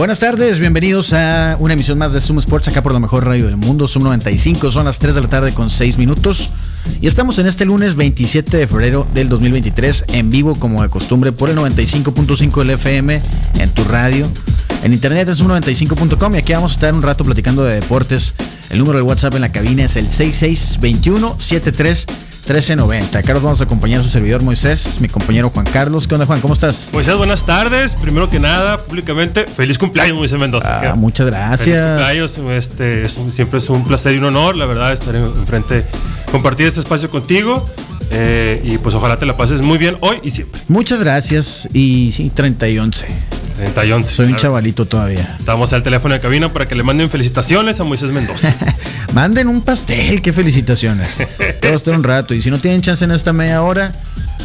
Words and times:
Buenas 0.00 0.18
tardes, 0.18 0.60
bienvenidos 0.60 1.12
a 1.12 1.58
una 1.60 1.74
emisión 1.74 1.98
más 1.98 2.14
de 2.14 2.20
Zoom 2.20 2.38
Sports 2.38 2.68
acá 2.68 2.82
por 2.82 2.94
la 2.94 3.00
mejor 3.00 3.26
radio 3.26 3.44
del 3.44 3.58
mundo, 3.58 3.86
Zoom 3.86 4.04
95, 4.04 4.70
son 4.70 4.86
las 4.86 4.98
3 4.98 5.14
de 5.14 5.20
la 5.20 5.28
tarde 5.28 5.52
con 5.52 5.68
6 5.68 5.98
minutos 5.98 6.48
y 7.02 7.06
estamos 7.06 7.38
en 7.38 7.44
este 7.44 7.66
lunes 7.66 7.96
27 7.96 8.56
de 8.56 8.66
febrero 8.66 9.06
del 9.12 9.28
2023 9.28 10.06
en 10.08 10.30
vivo 10.30 10.54
como 10.54 10.80
de 10.80 10.88
costumbre 10.88 11.32
por 11.32 11.50
el 11.50 11.58
95.5 11.58 12.60
del 12.60 12.70
FM 12.70 13.20
en 13.58 13.70
tu 13.74 13.84
radio, 13.84 14.26
en 14.82 14.94
internet 14.94 15.28
en 15.28 15.34
zoom95.com 15.34 16.34
y 16.34 16.38
aquí 16.38 16.54
vamos 16.54 16.72
a 16.72 16.74
estar 16.76 16.94
un 16.94 17.02
rato 17.02 17.22
platicando 17.22 17.62
de 17.64 17.74
deportes. 17.74 18.32
El 18.70 18.78
número 18.78 18.96
de 19.00 19.02
WhatsApp 19.02 19.34
en 19.34 19.42
la 19.42 19.52
cabina 19.52 19.84
es 19.84 19.96
el 19.96 20.08
6621 20.08 21.36
73 21.38 22.06
1390. 22.54 23.18
Acá 23.20 23.32
nos 23.34 23.42
vamos 23.44 23.60
a 23.60 23.64
acompañar 23.64 24.00
a 24.00 24.02
su 24.02 24.10
servidor 24.10 24.42
Moisés, 24.42 25.00
mi 25.00 25.06
compañero 25.08 25.50
Juan 25.50 25.66
Carlos. 25.66 26.08
¿Qué 26.08 26.14
onda, 26.14 26.26
Juan? 26.26 26.40
¿Cómo 26.40 26.52
estás? 26.54 26.90
Moisés, 26.92 27.14
buenas 27.14 27.46
tardes. 27.46 27.94
Primero 27.94 28.28
que 28.28 28.40
nada, 28.40 28.78
públicamente, 28.78 29.46
feliz 29.46 29.78
cumpleaños, 29.78 30.16
Moisés 30.16 30.38
Mendoza. 30.38 30.80
Ah, 30.90 30.94
muchas 30.96 31.28
gracias. 31.28 31.60
Feliz 31.78 31.80
cumpleaños. 31.80 32.38
Este, 32.64 33.04
es 33.04 33.16
un- 33.18 33.32
siempre 33.32 33.58
es 33.60 33.68
un 33.70 33.84
placer 33.84 34.14
y 34.14 34.18
un 34.18 34.24
honor, 34.24 34.56
la 34.56 34.66
verdad, 34.66 34.92
estar 34.92 35.14
en- 35.14 35.22
enfrente, 35.24 35.84
compartir 36.32 36.66
este 36.66 36.80
espacio 36.80 37.08
contigo. 37.08 37.68
eh, 38.12 38.60
y 38.64 38.78
pues 38.78 38.96
ojalá 38.96 39.16
te 39.18 39.24
la 39.24 39.36
pases 39.36 39.62
muy 39.62 39.78
bien 39.78 39.96
hoy 40.00 40.16
y 40.24 40.32
siempre. 40.32 40.60
Muchas 40.66 40.98
gracias. 40.98 41.68
Y 41.72 42.10
sí, 42.10 42.28
30 42.34 42.66
y 42.66 42.76
11. 42.76 43.06
30 43.60 43.84
y 43.84 43.92
11. 43.92 44.14
Soy 44.14 44.26
un 44.28 44.36
chavalito 44.36 44.86
todavía. 44.86 45.36
Estamos 45.38 45.72
al 45.74 45.82
teléfono 45.82 46.14
de 46.14 46.20
cabina 46.20 46.50
para 46.52 46.66
que 46.66 46.74
le 46.74 46.82
manden 46.82 47.10
felicitaciones 47.10 47.78
a 47.78 47.84
Moisés 47.84 48.10
Mendoza. 48.10 48.54
Manden 49.12 49.48
un 49.48 49.60
pastel, 49.60 50.22
qué 50.22 50.32
felicitaciones. 50.32 51.18
Te 51.36 51.68
va 51.68 51.72
a 51.72 51.76
estar 51.76 51.94
un 51.94 52.02
rato. 52.02 52.32
Y 52.32 52.40
si 52.40 52.50
no 52.50 52.58
tienen 52.58 52.80
chance 52.80 53.04
en 53.04 53.10
esta 53.10 53.34
media 53.34 53.62
hora, 53.62 53.92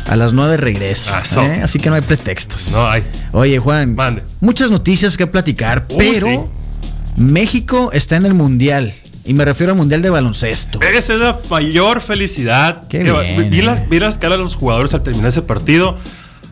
a 0.05 0.15
las 0.17 0.33
9 0.33 0.57
regreso. 0.57 1.11
Ah. 1.13 1.23
¿eh? 1.45 1.61
Así 1.63 1.79
que 1.79 1.89
no 1.89 1.95
hay 1.95 2.01
pretextos. 2.01 2.71
No 2.71 2.85
hay. 2.89 3.03
Oye, 3.31 3.57
Juan, 3.57 3.95
Mande. 3.95 4.23
muchas 4.41 4.69
noticias 4.69 5.15
que 5.15 5.27
platicar, 5.27 5.85
Uh, 5.89 5.97
pero 5.97 6.27
sí. 6.27 6.39
México 7.15 7.91
está 7.93 8.17
en 8.17 8.25
el 8.25 8.33
Mundial. 8.33 8.93
Y 9.23 9.33
me 9.33 9.45
refiero 9.45 9.71
al 9.71 9.77
Mundial 9.77 10.01
de 10.01 10.09
Baloncesto. 10.09 10.81
Esa 10.81 11.13
es 11.13 11.19
la 11.19 11.39
mayor 11.49 12.01
felicidad. 12.01 12.83
Qué 12.89 13.03
bien, 13.03 13.49
vi, 13.49 13.61
las, 13.61 13.79
eh. 13.79 13.85
vi 13.89 13.99
las 13.99 14.17
caras 14.17 14.37
de 14.37 14.43
los 14.43 14.55
jugadores 14.55 14.93
al 14.93 15.03
terminar 15.03 15.29
ese 15.29 15.41
partido. 15.41 15.97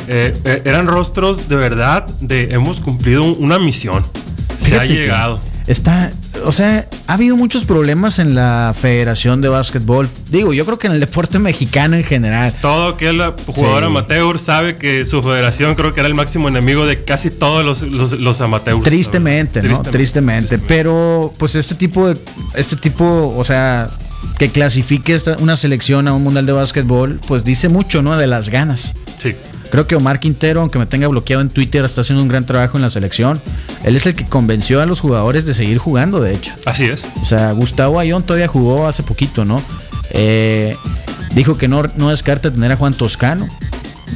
Eh, 0.07 0.37
eh, 0.45 0.61
eran 0.65 0.87
rostros 0.87 1.47
de 1.47 1.55
verdad 1.55 2.05
de 2.19 2.49
hemos 2.53 2.79
cumplido 2.79 3.23
un- 3.23 3.37
una 3.39 3.59
misión. 3.59 4.03
Se 4.61 4.77
ha 4.77 4.85
llegado. 4.85 5.39
Está, 5.65 6.11
o 6.43 6.51
sea, 6.51 6.89
ha 7.07 7.13
habido 7.13 7.37
muchos 7.37 7.63
problemas 7.63 8.19
en 8.19 8.35
la 8.35 8.73
Federación 8.77 9.39
de 9.39 9.47
Básquetbol. 9.47 10.09
Digo, 10.29 10.51
yo 10.51 10.65
creo 10.65 10.77
que 10.77 10.87
en 10.87 10.93
el 10.93 10.99
deporte 10.99 11.39
mexicano 11.39 11.95
en 11.95 12.03
general. 12.03 12.53
Todo 12.61 12.89
aquel 12.89 13.21
jugador 13.45 13.79
Sí. 13.83 13.85
amateur 13.85 14.39
sabe 14.39 14.75
que 14.75 15.05
su 15.05 15.23
federación 15.23 15.75
creo 15.75 15.93
que 15.93 16.01
era 16.01 16.07
el 16.09 16.15
máximo 16.15 16.49
enemigo 16.49 16.85
de 16.85 17.05
casi 17.05 17.29
todos 17.29 17.63
los, 17.63 17.81
los, 17.81 18.11
los 18.19 18.41
amateurs. 18.41 18.83
Tristemente, 18.83 19.63
¿no? 19.63 19.81
Tristemente, 19.83 20.59
Pero, 20.59 21.33
pues 21.37 21.55
este 21.55 21.75
tipo 21.75 22.09
de. 22.09 22.17
Este 22.55 22.75
tipo, 22.75 23.33
o 23.37 23.43
sea, 23.45 23.89
que 24.37 24.49
clasifique 24.49 25.13
esta- 25.13 25.37
una 25.39 25.55
selección 25.55 26.09
a 26.09 26.13
un 26.13 26.23
mundial 26.23 26.45
de 26.45 26.51
básquetbol, 26.51 27.21
pues 27.25 27.45
dice 27.45 27.69
mucho, 27.69 28.01
¿no? 28.01 28.17
De 28.17 28.27
las 28.27 28.49
ganas. 28.49 28.95
Sí. 29.17 29.33
Creo 29.73 29.87
que 29.87 29.95
Omar 29.95 30.19
Quintero, 30.19 30.61
aunque 30.61 30.77
me 30.77 30.85
tenga 30.85 31.07
bloqueado 31.07 31.41
en 31.41 31.49
Twitter, 31.49 31.83
está 31.83 32.01
haciendo 32.01 32.21
un 32.21 32.29
gran 32.29 32.45
trabajo 32.45 32.77
en 32.77 32.83
la 32.83 32.91
selección. 32.91 33.41
Él 33.83 33.95
es 33.95 34.05
el 34.05 34.13
que 34.13 34.23
convenció 34.23 34.79
a 34.81 34.85
los 34.85 35.01
jugadores 35.01 35.47
de 35.47 35.55
seguir 35.55 35.79
jugando, 35.79 36.19
de 36.19 36.35
hecho. 36.35 36.53
Así 36.67 36.83
es. 36.83 37.03
O 37.19 37.25
sea, 37.25 37.51
Gustavo 37.53 37.97
Ayón 37.99 38.21
todavía 38.21 38.47
jugó 38.47 38.85
hace 38.85 39.01
poquito, 39.01 39.45
¿no? 39.45 39.63
Eh, 40.11 40.75
dijo 41.33 41.57
que 41.57 41.67
no, 41.67 41.81
no 41.97 42.11
descarta 42.11 42.53
tener 42.53 42.71
a 42.71 42.75
Juan 42.75 42.93
Toscano. 42.93 43.47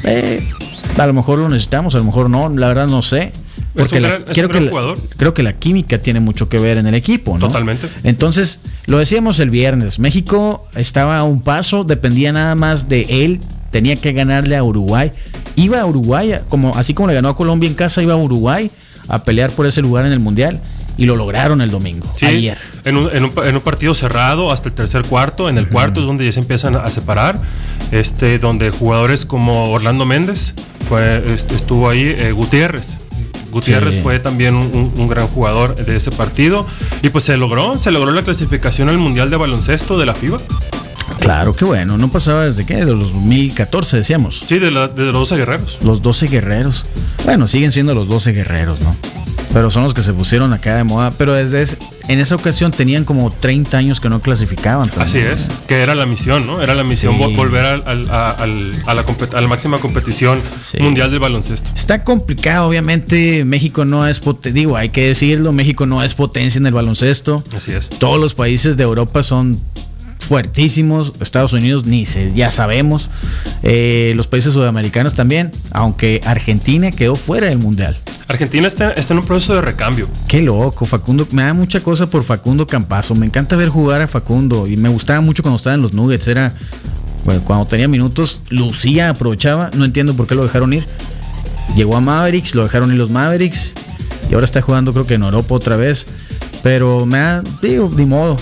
Eh, 0.04 0.48
a 0.96 1.08
lo 1.08 1.14
mejor 1.14 1.40
lo 1.40 1.50
necesitamos, 1.50 1.96
a 1.96 1.98
lo 1.98 2.04
mejor 2.04 2.30
no, 2.30 2.50
la 2.50 2.68
verdad 2.68 2.86
no 2.86 3.02
sé. 3.02 3.32
Es 3.74 3.92
un 3.92 4.02
la- 4.04 4.10
gran- 4.10 4.22
un 4.28 4.34
creo, 4.36 4.50
que 4.50 4.60
la, 4.62 4.72
creo 5.18 5.34
que 5.34 5.42
la 5.42 5.54
química 5.54 5.98
tiene 5.98 6.20
mucho 6.20 6.50
que 6.50 6.60
ver 6.60 6.78
en 6.78 6.86
el 6.86 6.94
equipo, 6.94 7.36
¿no? 7.40 7.48
Totalmente. 7.48 7.90
Entonces, 8.04 8.60
lo 8.86 9.00
decíamos 9.00 9.40
el 9.40 9.50
viernes, 9.50 9.98
México 9.98 10.68
estaba 10.76 11.18
a 11.18 11.24
un 11.24 11.42
paso, 11.42 11.84
dependía 11.84 12.32
nada 12.32 12.54
más 12.54 12.88
de 12.90 13.08
él, 13.10 13.42
tenía 13.72 13.96
que 13.96 14.14
ganarle 14.14 14.56
a 14.56 14.64
Uruguay. 14.64 15.12
Iba 15.58 15.82
a 15.82 15.86
Uruguay, 15.86 16.36
como, 16.48 16.76
así 16.78 16.94
como 16.94 17.10
le 17.10 17.16
ganó 17.16 17.28
a 17.28 17.36
Colombia 17.36 17.68
en 17.68 17.74
casa, 17.76 18.02
iba 18.02 18.14
a 18.14 18.18
Uruguay 18.18 18.72
a 19.10 19.24
pelear 19.26 19.52
por 19.52 19.66
ese 19.66 19.82
lugar 19.82 20.06
en 20.06 20.14
el 20.14 20.20
Mundial. 20.22 20.62
Y 21.00 21.06
lo 21.06 21.16
lograron 21.16 21.62
el 21.62 21.70
domingo, 21.70 22.12
Sí, 22.16 22.26
ayer. 22.26 22.58
En 22.84 22.98
un, 22.98 23.10
en, 23.16 23.26
un, 23.26 23.32
en 23.46 23.54
un 23.56 23.62
partido 23.62 23.94
cerrado 23.94 24.52
hasta 24.52 24.70
el 24.70 24.74
tercer 24.74 25.04
cuarto. 25.04 25.48
En 25.48 25.60
el 25.60 25.68
cuarto 25.68 26.00
es 26.00 26.08
donde 26.08 26.26
ya 26.26 26.32
se 26.32 26.40
empiezan 26.40 26.76
a 26.76 26.90
separar. 26.90 27.40
Este, 27.92 28.40
donde 28.40 28.72
jugadores 28.72 29.24
como 29.26 29.70
Orlando 29.70 30.06
Méndez 30.08 30.54
fue, 30.90 31.34
est- 31.34 31.52
estuvo 31.52 31.88
ahí, 31.88 32.02
eh, 32.18 32.32
Gutiérrez. 32.32 32.98
Gutiérrez 33.52 33.96
Sí. 33.96 34.02
fue 34.02 34.20
también 34.20 34.56
un, 34.56 34.68
un- 34.76 34.94
un 35.00 35.08
gran 35.08 35.28
jugador 35.28 35.76
de 35.76 35.96
ese 35.96 36.12
partido. 36.12 36.66
Y 37.04 37.10
pues 37.10 37.26
se 37.26 37.38
logró, 37.38 37.78
se 37.78 37.92
logró 37.92 38.10
la 38.12 38.24
clasificación 38.24 38.90
al 38.90 38.98
Mundial 38.98 39.30
de 39.30 39.38
Baloncesto 39.38 40.00
de 40.00 40.06
la 40.08 40.16
FIBA. 40.16 40.40
Claro, 41.20 41.56
qué 41.56 41.66
bueno. 41.66 41.98
No 41.98 42.10
pasaba 42.10 42.46
desde 42.46 42.66
qué, 42.66 42.76
de 42.86 42.94
los 42.96 43.12
2014 43.14 43.98
decíamos. 43.98 44.44
Sí, 44.48 44.60
de, 44.60 44.72
la- 44.72 44.88
de 44.88 45.06
los 45.06 45.14
12 45.14 45.36
guerreros. 45.38 45.78
Los 45.84 46.02
12 46.02 46.28
guerreros. 46.28 46.86
Bueno, 47.26 47.48
siguen 47.48 47.72
siendo 47.72 47.94
los 47.94 48.08
12 48.08 48.32
guerreros, 48.34 48.80
¿no? 48.82 48.96
Pero 49.54 49.72
son 49.72 49.84
los 49.84 49.94
que 49.94 50.04
se 50.04 50.14
pusieron 50.14 50.54
acá 50.54 50.76
de 50.76 50.84
moda. 50.84 51.12
Pero 51.18 51.34
desde 51.34 51.62
ese- 51.64 51.78
en 52.10 52.20
esa 52.20 52.36
ocasión 52.36 52.72
tenían 52.72 53.06
como 53.06 53.32
30 53.32 53.78
años 53.78 54.00
que 54.00 54.10
no 54.10 54.22
clasificaban. 54.22 54.92
Así 54.98 55.18
es, 55.18 55.48
que 55.68 55.82
era 55.82 55.96
la 55.96 56.06
misión, 56.06 56.46
¿no? 56.46 56.62
Era 56.62 56.76
la 56.76 56.84
misión 56.84 57.16
Sí. 57.18 57.36
volver 57.36 57.66
al- 57.66 57.84
al- 57.86 58.10
a, 58.12 58.32
al- 58.32 58.84
a 58.86 58.94
la, 58.94 59.06
compet- 59.06 59.34
a 59.34 59.42
la 59.42 59.48
máxima 59.48 59.80
competición 59.80 60.40
Sí. 60.64 60.78
mundial 60.80 61.10
del 61.12 61.20
baloncesto. 61.20 61.72
Está 61.76 62.04
complicado, 62.04 62.68
obviamente. 62.68 63.44
México 63.46 63.84
no 63.86 64.06
es 64.08 64.20
potencia. 64.20 64.54
Digo, 64.54 64.78
hay 64.78 64.90
que 64.90 65.08
decirlo. 65.08 65.52
México 65.54 65.86
no 65.86 66.04
es 66.04 66.14
potencia 66.14 66.60
en 66.60 66.66
el 66.68 66.74
baloncesto. 66.74 67.44
Así 67.56 67.72
es. 67.72 67.90
Todos 67.90 68.20
los 68.20 68.36
países 68.36 68.78
de 68.78 68.84
Europa 68.84 69.24
son 69.24 69.60
fuertísimos. 70.20 71.14
Estados 71.20 71.54
Unidos 71.54 71.86
ni 71.86 72.06
se, 72.06 72.34
ya 72.34 72.52
sabemos. 72.52 73.10
Eh, 73.64 74.14
los 74.16 74.28
países 74.28 74.54
sudamericanos 74.54 75.14
también. 75.14 75.52
Aunque 75.72 76.22
Argentina 76.26 76.92
quedó 76.92 77.16
fuera 77.16 77.48
del 77.48 77.58
mundial. 77.58 77.96
Argentina 78.28 78.68
está, 78.68 78.92
está 78.92 79.14
en 79.14 79.20
un 79.20 79.26
proceso 79.26 79.56
de 79.56 79.62
recambio. 79.62 80.10
Qué 80.28 80.42
loco, 80.42 80.86
Facundo. 80.86 81.28
Me 81.32 81.44
da 81.44 81.54
mucha 81.54 81.82
cosa 81.82 82.10
por 82.10 82.24
Facundo 82.24 82.68
Campazo. 82.68 83.16
Me 83.16 83.26
encanta 83.26 83.56
ver 83.56 83.70
jugar 83.70 84.02
a 84.02 84.08
Facundo. 84.08 84.68
Y 84.68 84.76
me 84.76 84.90
gustaba 84.90 85.22
mucho 85.22 85.44
cuando 85.44 85.58
estaba 85.58 85.76
en 85.76 85.82
los 85.82 85.94
Nuggets. 85.94 86.28
Era. 86.28 86.54
Bueno, 87.24 87.42
cuando 87.44 87.66
tenía 87.68 87.88
minutos, 87.88 88.42
lucía, 88.50 89.10
aprovechaba. 89.10 89.72
No 89.74 89.86
entiendo 89.86 90.16
por 90.16 90.28
qué 90.28 90.36
lo 90.36 90.44
dejaron 90.44 90.74
ir. 90.74 90.86
Llegó 91.76 91.96
a 91.96 92.02
Mavericks, 92.02 92.56
lo 92.56 92.64
dejaron 92.64 92.92
ir 92.92 92.98
los 92.98 93.10
Mavericks. 93.10 93.74
Y 94.30 94.34
ahora 94.34 94.46
está 94.46 94.62
jugando, 94.62 94.92
creo 94.94 95.08
que 95.08 95.14
en 95.14 95.24
Europa 95.24 95.56
otra 95.56 95.78
vez. 95.78 96.06
Pero 96.64 97.06
me 97.06 97.18
da. 97.18 97.44
Digo, 97.62 97.92
ni 97.96 98.06
modo. 98.06 98.38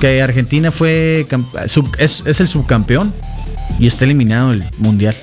Que 0.00 0.22
Argentina 0.22 0.70
fue. 0.70 1.26
sub- 1.66 1.94
es, 1.98 2.22
es 2.26 2.40
el 2.40 2.48
subcampeón. 2.48 3.12
Y 3.78 3.86
está 3.86 4.04
eliminado 4.04 4.52
el 4.52 4.64
mundial. 4.78 5.14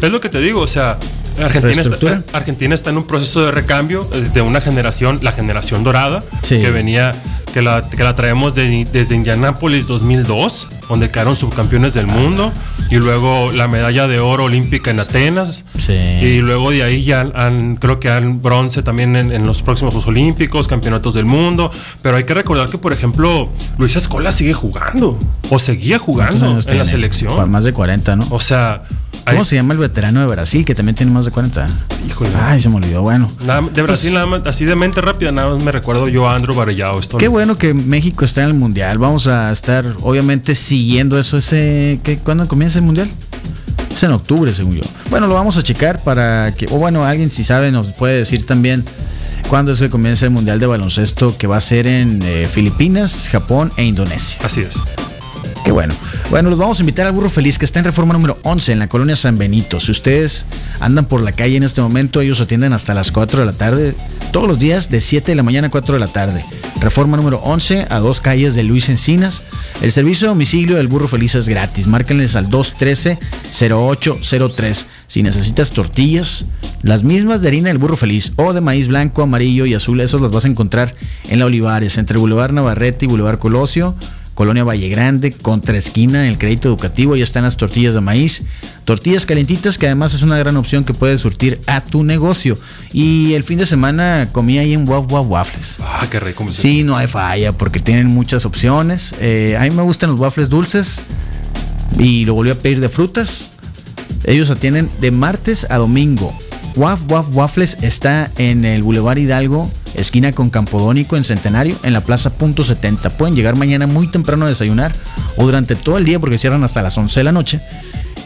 Es 0.00 0.10
lo 0.10 0.20
que 0.20 0.28
te 0.28 0.38
digo, 0.40 0.60
o 0.60 0.68
sea, 0.68 0.98
Argentina 1.40 1.82
está, 1.82 2.22
Argentina 2.32 2.74
está 2.74 2.90
en 2.90 2.98
un 2.98 3.06
proceso 3.06 3.44
de 3.44 3.50
recambio 3.52 4.08
eh, 4.12 4.28
de 4.34 4.42
una 4.42 4.60
generación, 4.60 5.20
la 5.22 5.32
generación 5.32 5.82
dorada, 5.84 6.22
Sí. 6.42 6.60
que 6.60 6.70
venía, 6.70 7.14
que 7.52 7.62
la, 7.62 7.88
que 7.88 8.02
la 8.02 8.14
traemos 8.14 8.54
de- 8.54 8.86
desde 8.92 9.14
Indianápolis 9.14 9.86
2002, 9.86 10.68
donde 10.88 11.10
quedaron 11.10 11.36
subcampeones 11.36 11.94
del 11.94 12.06
mundo, 12.06 12.52
y 12.90 12.96
luego 12.96 13.52
la 13.52 13.68
medalla 13.68 14.08
de 14.08 14.18
oro 14.20 14.44
olímpica 14.44 14.90
en 14.90 15.00
Atenas, 15.00 15.64
Sí. 15.78 15.92
y 15.92 16.40
luego 16.40 16.70
de 16.70 16.82
ahí 16.82 17.04
ya 17.04 17.20
han, 17.34 17.76
creo 17.76 18.00
que 18.00 18.10
han 18.10 18.42
bronce 18.42 18.82
también 18.82 19.16
en, 19.16 19.32
en 19.32 19.46
los 19.46 19.62
próximos 19.62 19.92
Juegos 19.94 20.08
Olímpicos, 20.08 20.68
campeonatos 20.68 21.14
del 21.14 21.24
mundo, 21.26 21.70
pero 22.02 22.16
hay 22.16 22.24
que 22.24 22.34
recordar 22.34 22.68
que, 22.70 22.78
por 22.78 22.92
ejemplo, 22.92 23.48
Luis 23.78 23.96
Escola 23.96 24.32
sigue 24.32 24.52
jugando, 24.52 25.18
o 25.50 25.58
seguía 25.58 25.98
¿Cuántos 25.98 26.38
jugando 26.40 26.46
en 26.50 26.56
la 26.56 26.62
tiene? 26.64 26.86
selección. 26.86 27.50
Más 27.50 27.64
de 27.64 27.72
40, 27.72 28.16
¿no? 28.16 28.26
O 28.30 28.40
sea, 28.40 28.82
¿Cómo 29.24 29.44
se 29.44 29.54
llama 29.56 29.72
el 29.74 29.78
veterano 29.78 30.20
de 30.20 30.26
Brasil 30.26 30.64
que 30.64 30.74
también 30.74 30.96
tiene 30.96 31.12
más 31.12 31.24
de 31.24 31.30
40? 31.30 31.66
Híjole. 32.08 32.30
Ay, 32.40 32.60
se 32.60 32.68
me 32.68 32.76
olvidó. 32.76 33.02
Bueno, 33.02 33.30
Nada- 33.46 33.62
de 33.72 33.82
Brasil, 33.82 34.12
nada 34.12 34.26
más, 34.26 34.46
así 34.46 34.64
de 34.64 34.74
mente 34.74 35.00
rápida, 35.00 35.30
nada 35.32 35.54
más 35.54 35.62
me 35.62 35.70
recuerdo 35.72 36.08
yo 36.08 36.28
a 36.28 36.34
Andrew 36.34 36.54
Varellao. 36.56 36.98
Esto 36.98 37.18
qué 37.18 37.26
no- 37.26 37.30
bueno 37.32 37.56
que 37.56 37.72
México 37.72 38.24
está 38.24 38.42
en 38.42 38.48
el 38.48 38.54
mundial. 38.54 38.98
Vamos 38.98 39.26
a 39.28 39.52
estar, 39.52 39.86
obviamente, 40.02 40.54
siguiendo 40.54 41.18
eso. 41.18 41.36
Ese, 41.38 42.00
¿qué, 42.02 42.18
¿Cuándo 42.18 42.48
comienza 42.48 42.78
el 42.80 42.84
mundial? 42.84 43.10
Es 43.94 44.02
en 44.02 44.12
octubre, 44.12 44.52
según 44.52 44.76
yo. 44.76 44.82
Bueno, 45.10 45.26
lo 45.28 45.34
vamos 45.34 45.56
a 45.56 45.62
checar 45.62 46.02
para 46.02 46.52
que, 46.54 46.66
o 46.66 46.78
bueno, 46.78 47.04
alguien 47.04 47.30
si 47.30 47.44
sabe 47.44 47.70
nos 47.70 47.88
puede 47.90 48.16
decir 48.18 48.44
también 48.46 48.84
cuándo 49.48 49.74
que 49.76 49.88
comienza 49.90 50.24
el 50.24 50.30
mundial 50.32 50.58
de 50.58 50.66
baloncesto 50.66 51.36
que 51.36 51.46
va 51.46 51.58
a 51.58 51.60
ser 51.60 51.86
en 51.86 52.20
eh, 52.24 52.48
Filipinas, 52.52 53.28
Japón 53.30 53.70
e 53.76 53.84
Indonesia. 53.84 54.38
Así 54.42 54.62
es. 54.62 54.74
Qué 55.64 55.70
bueno. 55.70 55.94
Bueno, 56.30 56.50
los 56.50 56.58
vamos 56.58 56.78
a 56.78 56.82
invitar 56.82 57.06
al 57.06 57.12
Burro 57.12 57.30
Feliz 57.30 57.58
que 57.58 57.64
está 57.64 57.78
en 57.78 57.84
reforma 57.84 58.14
número 58.14 58.38
11 58.42 58.72
en 58.72 58.80
la 58.80 58.88
colonia 58.88 59.14
San 59.14 59.38
Benito. 59.38 59.78
Si 59.78 59.92
ustedes 59.92 60.44
andan 60.80 61.04
por 61.04 61.22
la 61.22 61.30
calle 61.32 61.56
en 61.56 61.62
este 61.62 61.80
momento, 61.80 62.20
ellos 62.20 62.40
atienden 62.40 62.72
hasta 62.72 62.94
las 62.94 63.12
4 63.12 63.38
de 63.40 63.46
la 63.46 63.52
tarde, 63.52 63.94
todos 64.32 64.48
los 64.48 64.58
días 64.58 64.90
de 64.90 65.00
7 65.00 65.30
de 65.32 65.36
la 65.36 65.44
mañana 65.44 65.68
a 65.68 65.70
4 65.70 65.94
de 65.94 66.00
la 66.00 66.08
tarde. 66.08 66.44
Reforma 66.80 67.16
número 67.16 67.38
11 67.44 67.86
a 67.90 68.00
dos 68.00 68.20
calles 68.20 68.56
de 68.56 68.64
Luis 68.64 68.88
Encinas. 68.88 69.44
El 69.82 69.92
servicio 69.92 70.26
de 70.26 70.30
domicilio 70.30 70.78
del 70.78 70.88
Burro 70.88 71.06
Feliz 71.06 71.36
es 71.36 71.48
gratis. 71.48 71.86
Márquenles 71.86 72.34
al 72.34 72.50
213-0803. 72.50 74.84
Si 75.06 75.22
necesitas 75.22 75.70
tortillas, 75.70 76.44
las 76.82 77.04
mismas 77.04 77.40
de 77.40 77.46
harina 77.48 77.68
del 77.68 77.78
Burro 77.78 77.96
Feliz 77.96 78.32
o 78.34 78.52
de 78.52 78.60
maíz 78.60 78.88
blanco, 78.88 79.22
amarillo 79.22 79.64
y 79.64 79.74
azul, 79.74 80.00
esos 80.00 80.20
las 80.20 80.32
vas 80.32 80.44
a 80.44 80.48
encontrar 80.48 80.92
en 81.28 81.38
la 81.38 81.46
Olivares, 81.46 81.98
entre 81.98 82.18
Boulevard 82.18 82.52
Navarrete 82.52 83.04
y 83.04 83.08
Boulevard 83.08 83.38
Colosio. 83.38 83.94
Colonia 84.34 84.64
Valle 84.64 84.88
Grande, 84.88 85.32
contra 85.32 85.76
esquina 85.76 86.24
en 86.24 86.30
el 86.30 86.38
crédito 86.38 86.68
educativo, 86.68 87.16
ya 87.16 87.22
están 87.22 87.44
las 87.44 87.56
tortillas 87.56 87.94
de 87.94 88.00
maíz, 88.00 88.44
tortillas 88.84 89.26
calentitas 89.26 89.76
que 89.76 89.86
además 89.86 90.14
es 90.14 90.22
una 90.22 90.38
gran 90.38 90.56
opción 90.56 90.84
que 90.84 90.94
puedes 90.94 91.20
surtir 91.20 91.60
a 91.66 91.84
tu 91.84 92.02
negocio. 92.02 92.56
Y 92.92 93.34
el 93.34 93.42
fin 93.42 93.58
de 93.58 93.66
semana 93.66 94.28
comí 94.32 94.58
ahí 94.58 94.72
en 94.72 94.88
Waf 94.88 95.10
Waf 95.12 95.26
Waffles. 95.28 95.76
Ah, 95.80 96.06
qué 96.10 96.18
rico. 96.18 96.46
Sí, 96.50 96.82
no 96.82 96.96
hay 96.96 97.06
falla 97.06 97.52
porque 97.52 97.80
tienen 97.80 98.06
muchas 98.06 98.46
opciones. 98.46 99.14
Eh, 99.20 99.56
a 99.58 99.64
mí 99.64 99.70
me 99.70 99.82
gustan 99.82 100.10
los 100.10 100.18
waffles 100.18 100.48
dulces 100.48 101.00
y 101.98 102.24
lo 102.24 102.34
volví 102.34 102.50
a 102.50 102.58
pedir 102.58 102.80
de 102.80 102.88
frutas. 102.88 103.48
Ellos 104.24 104.50
atienden 104.50 104.88
de 105.00 105.10
martes 105.10 105.66
a 105.68 105.76
domingo. 105.76 106.36
Waf 106.76 107.10
Waf 107.10 107.28
Waffles 107.32 107.78
está 107.82 108.30
en 108.38 108.64
el 108.64 108.82
Boulevard 108.82 109.18
Hidalgo 109.18 109.70
esquina 109.94 110.32
con 110.32 110.50
Campodónico 110.50 111.16
en 111.16 111.24
Centenario, 111.24 111.78
en 111.82 111.92
la 111.92 112.00
Plaza 112.02 112.30
Punto 112.30 112.62
70. 112.62 113.10
Pueden 113.10 113.34
llegar 113.34 113.56
mañana 113.56 113.86
muy 113.86 114.06
temprano 114.06 114.46
a 114.46 114.48
desayunar 114.48 114.92
o 115.36 115.44
durante 115.44 115.76
todo 115.76 115.98
el 115.98 116.04
día 116.04 116.18
porque 116.18 116.38
cierran 116.38 116.64
hasta 116.64 116.82
las 116.82 116.96
11 116.96 117.20
de 117.20 117.24
la 117.24 117.32
noche. 117.32 117.60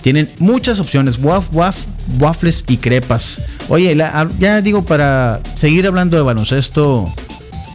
Tienen 0.02 0.30
muchas 0.38 0.78
opciones, 0.78 1.18
waf, 1.20 1.48
waf, 1.52 1.84
waffles 2.20 2.64
y 2.68 2.76
crepas. 2.76 3.40
Oye, 3.68 3.96
ya 4.38 4.60
digo, 4.60 4.84
para 4.84 5.40
seguir 5.54 5.86
hablando 5.86 6.16
de 6.16 6.22
baloncesto, 6.22 7.12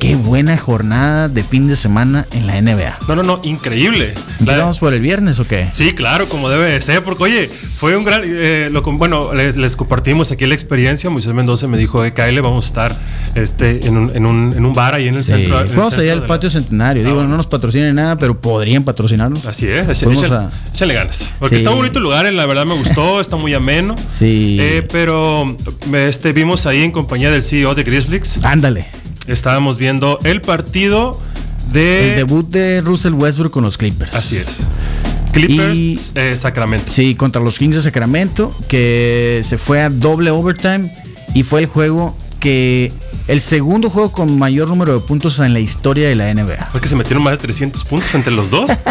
Qué 0.02 0.16
buena 0.16 0.58
jornada 0.58 1.30
de 1.30 1.44
fin 1.44 1.68
de 1.68 1.76
semana 1.76 2.26
en 2.32 2.48
la 2.48 2.60
NBA. 2.60 2.98
No, 3.08 3.16
no, 3.18 3.22
no, 3.22 3.40
increíble. 3.44 4.16
¿Vamos 4.40 4.80
por 4.80 4.96
el 4.96 5.00
viernes 5.00 5.40
o 5.40 5.46
qué? 5.46 5.70
Sí, 5.74 5.94
claro, 5.94 6.28
como 6.28 6.50
debe 6.50 6.72
de 6.72 6.82
ser, 6.82 7.04
porque 7.04 7.26
oye, 7.26 7.48
fue 7.48 7.96
un 7.96 8.04
gran... 8.04 8.24
Eh, 8.26 8.70
lo, 8.72 8.82
bueno, 8.82 9.32
les, 9.32 9.76
compartimos 9.76 10.32
aquí 10.32 10.48
la 10.48 10.56
experiencia, 10.56 11.12
Moisés 11.12 11.36
Mendoza 11.36 11.68
me 11.68 11.78
dijo, 11.78 12.04
eh, 12.04 12.16
Kyle, 12.16 12.42
vamos 12.42 12.66
a 12.66 12.68
estar 12.68 13.00
este, 13.36 13.86
en, 13.86 13.96
un, 13.96 14.16
en, 14.16 14.26
un, 14.26 14.54
en 14.58 14.66
un 14.66 14.74
bar 14.74 14.96
ahí 14.96 15.08
en 15.08 15.18
el 15.18 15.24
centro. 15.24 15.68
Fuimos 15.68 15.96
allá 15.96 16.14
al 16.14 16.26
patio 16.26 16.50
centenario, 16.50 17.04
digo, 17.04 17.22
no 17.22 17.38
nos 17.38 17.46
patrocinan 17.46 17.94
nada, 17.94 18.18
pero 18.18 18.42
podrían 18.42 18.84
patrocinarnos. 18.84 19.46
Así 19.46 19.68
es, 19.68 19.88
échale, 19.88 20.94
ganas. 20.96 21.32
Porque 21.38 21.58
está 21.58 21.70
bonito 21.70 22.00
el 22.00 22.04
lugar, 22.06 22.34
la 22.34 22.48
verdad 22.48 22.66
me 22.66 22.74
gustó, 22.74 23.22
está 23.22 23.36
muy 23.36 23.54
ameno. 23.54 23.96
Sí. 24.08 24.58
Eh, 24.60 24.88
pero 24.92 25.56
este, 25.94 26.34
vimos 26.34 26.66
ahí 26.66 26.82
en 26.82 26.92
compañía 26.92 27.30
del 27.30 27.44
CEO 27.44 27.76
de 27.76 27.84
Grizzlies. 27.84 28.44
Ándale 28.44 29.01
estábamos 29.28 29.78
viendo 29.78 30.20
el 30.24 30.42
partido 30.42 31.20
de... 31.72 32.12
El 32.12 32.16
debut 32.18 32.48
de 32.50 32.82
Russell 32.82 33.14
Westbrook 33.14 33.52
con 33.52 33.64
los 33.64 33.78
Clippers. 33.78 34.14
Así 34.14 34.38
es. 34.38 34.48
Clippers 35.32 36.12
eh, 36.16 36.36
Sacramento. 36.38 36.92
Sí, 36.92 37.16
contra 37.16 37.42
los 37.42 37.58
Kings 37.58 37.78
de 37.78 37.82
Sacramento, 37.82 38.54
que 38.68 39.42
se 39.44 39.58
fue 39.58 39.82
a 39.82 39.90
doble 39.90 40.32
overtime 40.32 40.92
y 41.34 41.44
fue 41.44 41.62
el 41.62 41.66
juego 41.68 42.16
que 42.40 42.92
el 43.28 43.40
segundo 43.40 43.90
juego 43.90 44.12
con 44.12 44.38
mayor 44.38 44.68
número 44.68 44.94
de 44.94 45.00
puntos 45.00 45.40
en 45.40 45.54
la 45.54 45.60
historia 45.60 46.10
de 46.10 46.16
la 46.16 46.34
NBA. 46.34 46.70
Fue 46.72 46.82
que 46.82 46.88
se 46.88 46.96
metieron 46.96 47.24
más 47.24 47.34
de 47.34 47.38
300 47.38 47.86
puntos 47.86 48.14
entre 48.16 48.34
los 48.34 48.50
dos. 48.50 48.70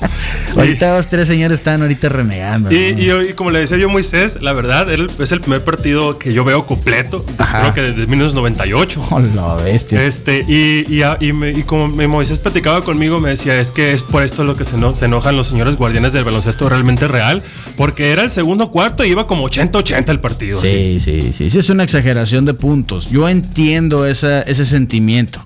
ahorita 0.56 0.96
los 0.96 1.08
tres 1.08 1.28
señores 1.28 1.58
están 1.58 1.82
ahorita 1.82 2.08
renegando. 2.08 2.70
Y, 2.70 3.32
como 3.34 3.50
le 3.50 3.60
decía 3.60 3.76
yo 3.76 3.88
Moisés, 3.88 4.38
la 4.40 4.52
verdad, 4.52 4.88
es 4.90 5.32
el 5.32 5.40
primer 5.40 5.64
partido 5.64 6.18
que 6.18 6.32
yo 6.32 6.44
veo 6.44 6.66
completo. 6.66 7.24
Creo 7.36 7.74
que 7.74 7.82
desde 7.82 8.06
1998. 8.06 9.08
Oh, 9.10 9.20
la 9.20 9.54
bestia. 9.56 10.02
Este, 10.02 10.44
y, 10.48 10.84
y, 10.88 11.62
como 11.62 11.88
Moisés 11.88 12.40
platicaba 12.40 12.82
conmigo, 12.82 13.20
me 13.20 13.30
decía, 13.30 13.60
es 13.60 13.70
que 13.70 13.92
es 13.92 14.02
por 14.02 14.22
esto 14.22 14.44
lo 14.44 14.54
que 14.54 14.64
se, 14.64 14.76
se 14.94 15.04
enojan 15.04 15.36
los 15.36 15.46
señores 15.46 15.76
guardianes 15.76 16.12
del 16.12 16.24
baloncesto 16.24 16.68
realmente 16.68 17.08
real, 17.08 17.42
porque 17.76 18.12
era 18.12 18.22
el 18.22 18.30
segundo 18.30 18.70
cuarto 18.70 19.04
y 19.04 19.10
iba 19.10 19.26
como 19.26 19.48
80-80 19.48 20.08
el 20.08 20.20
partido. 20.20 20.60
Sí, 20.60 20.98
sí, 20.98 21.32
sí, 21.32 21.50
sí, 21.50 21.58
es 21.58 21.70
una 21.70 21.82
exageración 21.82 22.44
de 22.44 22.54
puntos. 22.54 23.10
Yo 23.10 23.28
entiendo 23.28 24.06
ese 24.06 24.64
sentimiento. 24.64 25.44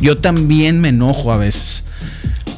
Yo 0.00 0.16
también 0.16 0.80
me 0.80 0.88
enojo 0.88 1.32
a 1.32 1.36
veces. 1.36 1.84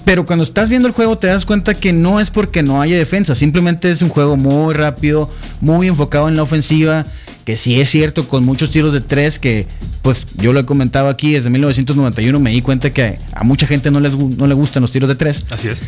Pero 0.06 0.24
cuando 0.24 0.44
estás 0.44 0.68
viendo 0.68 0.86
el 0.86 0.94
juego 0.94 1.18
te 1.18 1.26
das 1.26 1.44
cuenta 1.44 1.74
que 1.74 1.92
no 1.92 2.20
es 2.20 2.30
porque 2.30 2.62
no 2.62 2.80
haya 2.80 2.96
defensa, 2.96 3.34
simplemente 3.34 3.90
es 3.90 4.02
un 4.02 4.08
juego 4.08 4.36
muy 4.36 4.72
rápido, 4.72 5.28
muy 5.60 5.88
enfocado 5.88 6.28
en 6.28 6.36
la 6.36 6.44
ofensiva, 6.44 7.04
que 7.44 7.56
sí 7.56 7.80
es 7.80 7.90
cierto 7.90 8.28
con 8.28 8.44
muchos 8.44 8.70
tiros 8.70 8.92
de 8.92 9.00
tres 9.00 9.40
que 9.40 9.66
pues 10.02 10.28
yo 10.36 10.52
lo 10.52 10.60
he 10.60 10.64
comentado 10.64 11.08
aquí 11.08 11.32
desde 11.32 11.50
1991 11.50 12.38
me 12.38 12.50
di 12.52 12.62
cuenta 12.62 12.92
que 12.92 13.18
a 13.32 13.42
mucha 13.42 13.66
gente 13.66 13.90
no, 13.90 13.98
les, 13.98 14.16
no 14.16 14.46
le 14.46 14.54
gustan 14.54 14.82
los 14.82 14.92
tiros 14.92 15.08
de 15.08 15.16
tres. 15.16 15.44
Así 15.50 15.66
es. 15.66 15.82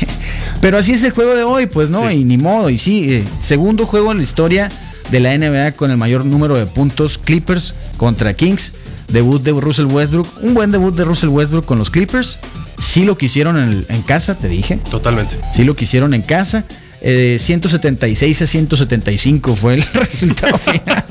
pero 0.60 0.76
así 0.76 0.92
es 0.92 1.02
el 1.02 1.12
juego 1.12 1.34
de 1.34 1.44
hoy, 1.44 1.64
pues 1.64 1.88
no, 1.88 2.10
y 2.10 2.22
ni 2.22 2.36
modo, 2.36 2.68
y 2.68 2.76
sí, 2.76 3.06
eh, 3.08 3.24
segundo 3.38 3.86
juego 3.86 4.12
en 4.12 4.18
la 4.18 4.24
historia 4.24 4.68
de 5.10 5.20
la 5.20 5.36
NBA 5.36 5.72
con 5.72 5.90
el 5.90 5.96
mayor 5.96 6.24
número 6.24 6.56
de 6.56 6.66
puntos, 6.66 7.18
Clippers 7.18 7.74
contra 7.96 8.34
Kings. 8.34 8.72
Debut 9.08 9.42
de 9.42 9.52
Russell 9.52 9.86
Westbrook, 9.86 10.26
un 10.42 10.54
buen 10.54 10.70
debut 10.72 10.94
de 10.94 11.04
Russell 11.04 11.28
Westbrook 11.28 11.64
con 11.64 11.78
los 11.78 11.90
Clippers. 11.90 12.38
Sí 12.78 13.04
lo 13.04 13.16
quisieron 13.16 13.84
en, 13.88 14.02
casa, 14.02 14.36
te 14.36 14.48
dije. 14.48 14.78
Totalmente. 14.90 15.38
Sí 15.52 15.64
lo 15.64 15.76
quisieron 15.76 16.14
en 16.14 16.22
casa. 16.22 16.64
176 17.00 18.40
eh, 18.40 18.44
a 18.44 18.46
175 18.46 19.56
fue 19.56 19.74
el 19.74 19.82
resultado 19.94 20.56
final. 20.58 21.04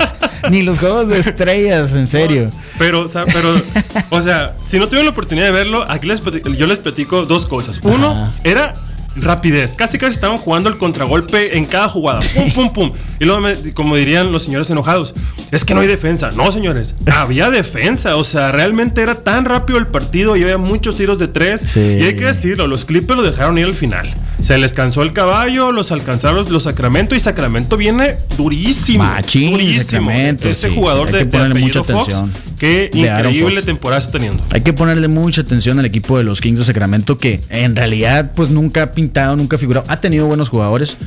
Ni 0.49 0.63
los 0.63 0.79
juegos 0.79 1.07
de 1.07 1.19
estrellas, 1.19 1.93
en 1.93 2.07
serio. 2.07 2.49
pero, 2.77 3.01
o 3.01 3.07
sea, 3.07 3.25
pero, 3.25 3.61
o 4.09 4.21
sea, 4.21 4.55
si 4.61 4.79
no 4.79 4.87
tuvieron 4.87 5.05
la 5.05 5.11
oportunidad 5.11 5.45
de 5.45 5.51
verlo, 5.51 5.89
aquí 5.89 6.07
les 6.07 6.21
yo 6.57 6.67
les 6.67 6.79
platico 6.79 7.25
dos 7.25 7.45
cosas. 7.45 7.79
Uno, 7.83 8.29
era 8.43 8.73
rapidez. 9.15 9.73
Casi 9.75 9.97
casi 9.97 10.13
estaban 10.13 10.37
jugando 10.37 10.69
el 10.69 10.77
contragolpe 10.77 11.57
en 11.57 11.65
cada 11.65 11.87
jugada. 11.89 12.19
Pum, 12.33 12.51
pum, 12.51 12.73
pum. 12.73 12.91
Y 13.19 13.25
luego, 13.25 13.47
como 13.73 13.95
dirían 13.95 14.31
los 14.31 14.43
señores 14.43 14.69
enojados, 14.69 15.13
es 15.51 15.63
que 15.65 15.73
no 15.73 15.81
hay 15.81 15.87
defensa. 15.87 16.31
No, 16.31 16.51
señores, 16.51 16.95
había 17.11 17.49
defensa. 17.49 18.15
O 18.15 18.23
sea, 18.23 18.51
realmente 18.51 19.01
era 19.01 19.15
tan 19.15 19.45
rápido 19.45 19.79
el 19.79 19.87
partido 19.87 20.35
y 20.35 20.43
había 20.43 20.57
muchos 20.57 20.95
tiros 20.95 21.19
de 21.19 21.27
tres. 21.27 21.75
Y 21.75 22.03
hay 22.03 22.15
que 22.15 22.25
decirlo, 22.25 22.67
los 22.67 22.85
Clippers 22.85 23.17
lo 23.17 23.23
dejaron 23.23 23.57
ir 23.57 23.65
al 23.65 23.75
final. 23.75 24.09
Se 24.43 24.57
les 24.57 24.73
cansó 24.73 25.03
el 25.03 25.13
caballo, 25.13 25.71
los 25.71 25.93
alcanzaron 25.93 26.51
los 26.51 26.63
Sacramento 26.63 27.15
y 27.15 27.19
Sacramento 27.21 27.77
viene 27.77 28.17
durísimo. 28.37 29.05
durísimo. 29.51 30.11
Ese 30.11 30.69
jugador 30.69 31.11
de, 31.11 31.23
de 31.23 31.53
mucha 31.53 31.81
Fox, 31.81 32.25
qué 32.59 32.89
increíble 32.93 33.61
temporada 33.61 33.99
está 33.99 34.11
teniendo. 34.11 34.43
Hay 34.51 34.59
que 34.59 34.73
ponerle 34.73 35.07
mucha 35.07 35.41
atención 35.41 35.79
al 35.79 35.85
equipo 35.85 36.17
de 36.17 36.25
los 36.25 36.41
Kings 36.41 36.59
de 36.59 36.65
Sacramento 36.65 37.17
que 37.17 37.39
en 37.47 37.73
realidad 37.73 38.33
pues 38.35 38.49
nunca 38.49 38.91
nunca 39.37 39.55
ha 39.55 39.59
figurado. 39.59 39.85
Ha 39.87 40.01
tenido 40.01 40.27
buenos 40.27 40.49
jugadores, 40.49 40.97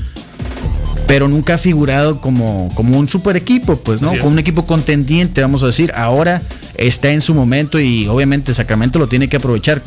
pero 1.06 1.28
nunca 1.28 1.54
ha 1.54 1.58
figurado 1.58 2.20
como, 2.20 2.68
como 2.74 2.98
un 2.98 3.08
super 3.08 3.36
equipo, 3.36 3.76
pues, 3.76 4.02
¿no? 4.02 4.10
Como 4.10 4.28
un 4.28 4.38
equipo 4.38 4.66
contendiente, 4.66 5.40
vamos 5.40 5.62
a 5.62 5.66
decir. 5.66 5.92
Ahora 5.94 6.42
está 6.76 7.10
en 7.12 7.20
su 7.20 7.34
momento 7.34 7.78
y 7.78 8.08
obviamente 8.08 8.52
Sacramento 8.54 8.98
lo 8.98 9.06
tiene 9.06 9.28
que 9.28 9.36
aprovechar. 9.36 9.82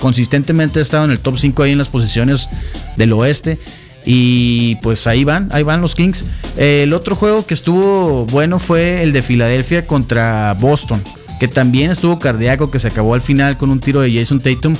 consistentemente 0.00 0.78
ha 0.78 0.82
estado 0.82 1.04
en 1.04 1.10
el 1.10 1.18
top 1.18 1.36
5 1.36 1.62
ahí 1.62 1.72
en 1.72 1.78
las 1.78 1.88
posiciones 1.88 2.48
del 2.96 3.12
oeste. 3.12 3.58
Y 4.04 4.76
pues 4.76 5.06
ahí 5.06 5.24
van, 5.24 5.48
ahí 5.52 5.62
van 5.62 5.80
los 5.80 5.94
Kings. 5.94 6.24
el 6.56 6.92
otro 6.92 7.14
juego 7.14 7.46
que 7.46 7.54
estuvo 7.54 8.26
bueno 8.26 8.58
fue 8.58 9.02
el 9.02 9.12
de 9.12 9.22
Filadelfia 9.22 9.86
contra 9.86 10.56
Boston, 10.58 11.00
que 11.38 11.46
también 11.46 11.92
estuvo 11.92 12.18
cardíaco, 12.18 12.70
que 12.70 12.80
se 12.80 12.88
acabó 12.88 13.14
al 13.14 13.20
final 13.20 13.56
con 13.58 13.70
un 13.70 13.78
tiro 13.78 14.00
de 14.00 14.12
Jason 14.12 14.40
Tatum 14.40 14.74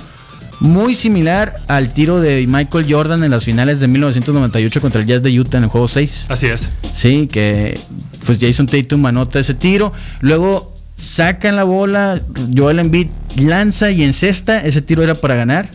muy 0.62 0.94
similar 0.94 1.56
al 1.66 1.92
tiro 1.92 2.20
de 2.20 2.46
Michael 2.46 2.86
Jordan 2.88 3.24
en 3.24 3.32
las 3.32 3.44
finales 3.44 3.80
de 3.80 3.88
1998 3.88 4.80
contra 4.80 5.00
el 5.00 5.06
Jazz 5.08 5.22
de 5.22 5.38
Utah 5.38 5.58
en 5.58 5.64
el 5.64 5.70
juego 5.70 5.88
6. 5.88 6.26
Así 6.28 6.46
es. 6.46 6.70
Sí, 6.92 7.28
que 7.30 7.78
pues 8.24 8.38
Jason 8.40 8.66
Tatum 8.66 9.04
anota 9.06 9.40
ese 9.40 9.54
tiro. 9.54 9.92
Luego 10.20 10.72
sacan 10.96 11.56
la 11.56 11.64
bola, 11.64 12.20
Joel 12.56 12.78
Embiid 12.78 13.08
lanza 13.36 13.90
y 13.90 14.04
encesta. 14.04 14.60
Ese 14.60 14.80
tiro 14.80 15.02
era 15.02 15.16
para 15.16 15.34
ganar. 15.34 15.68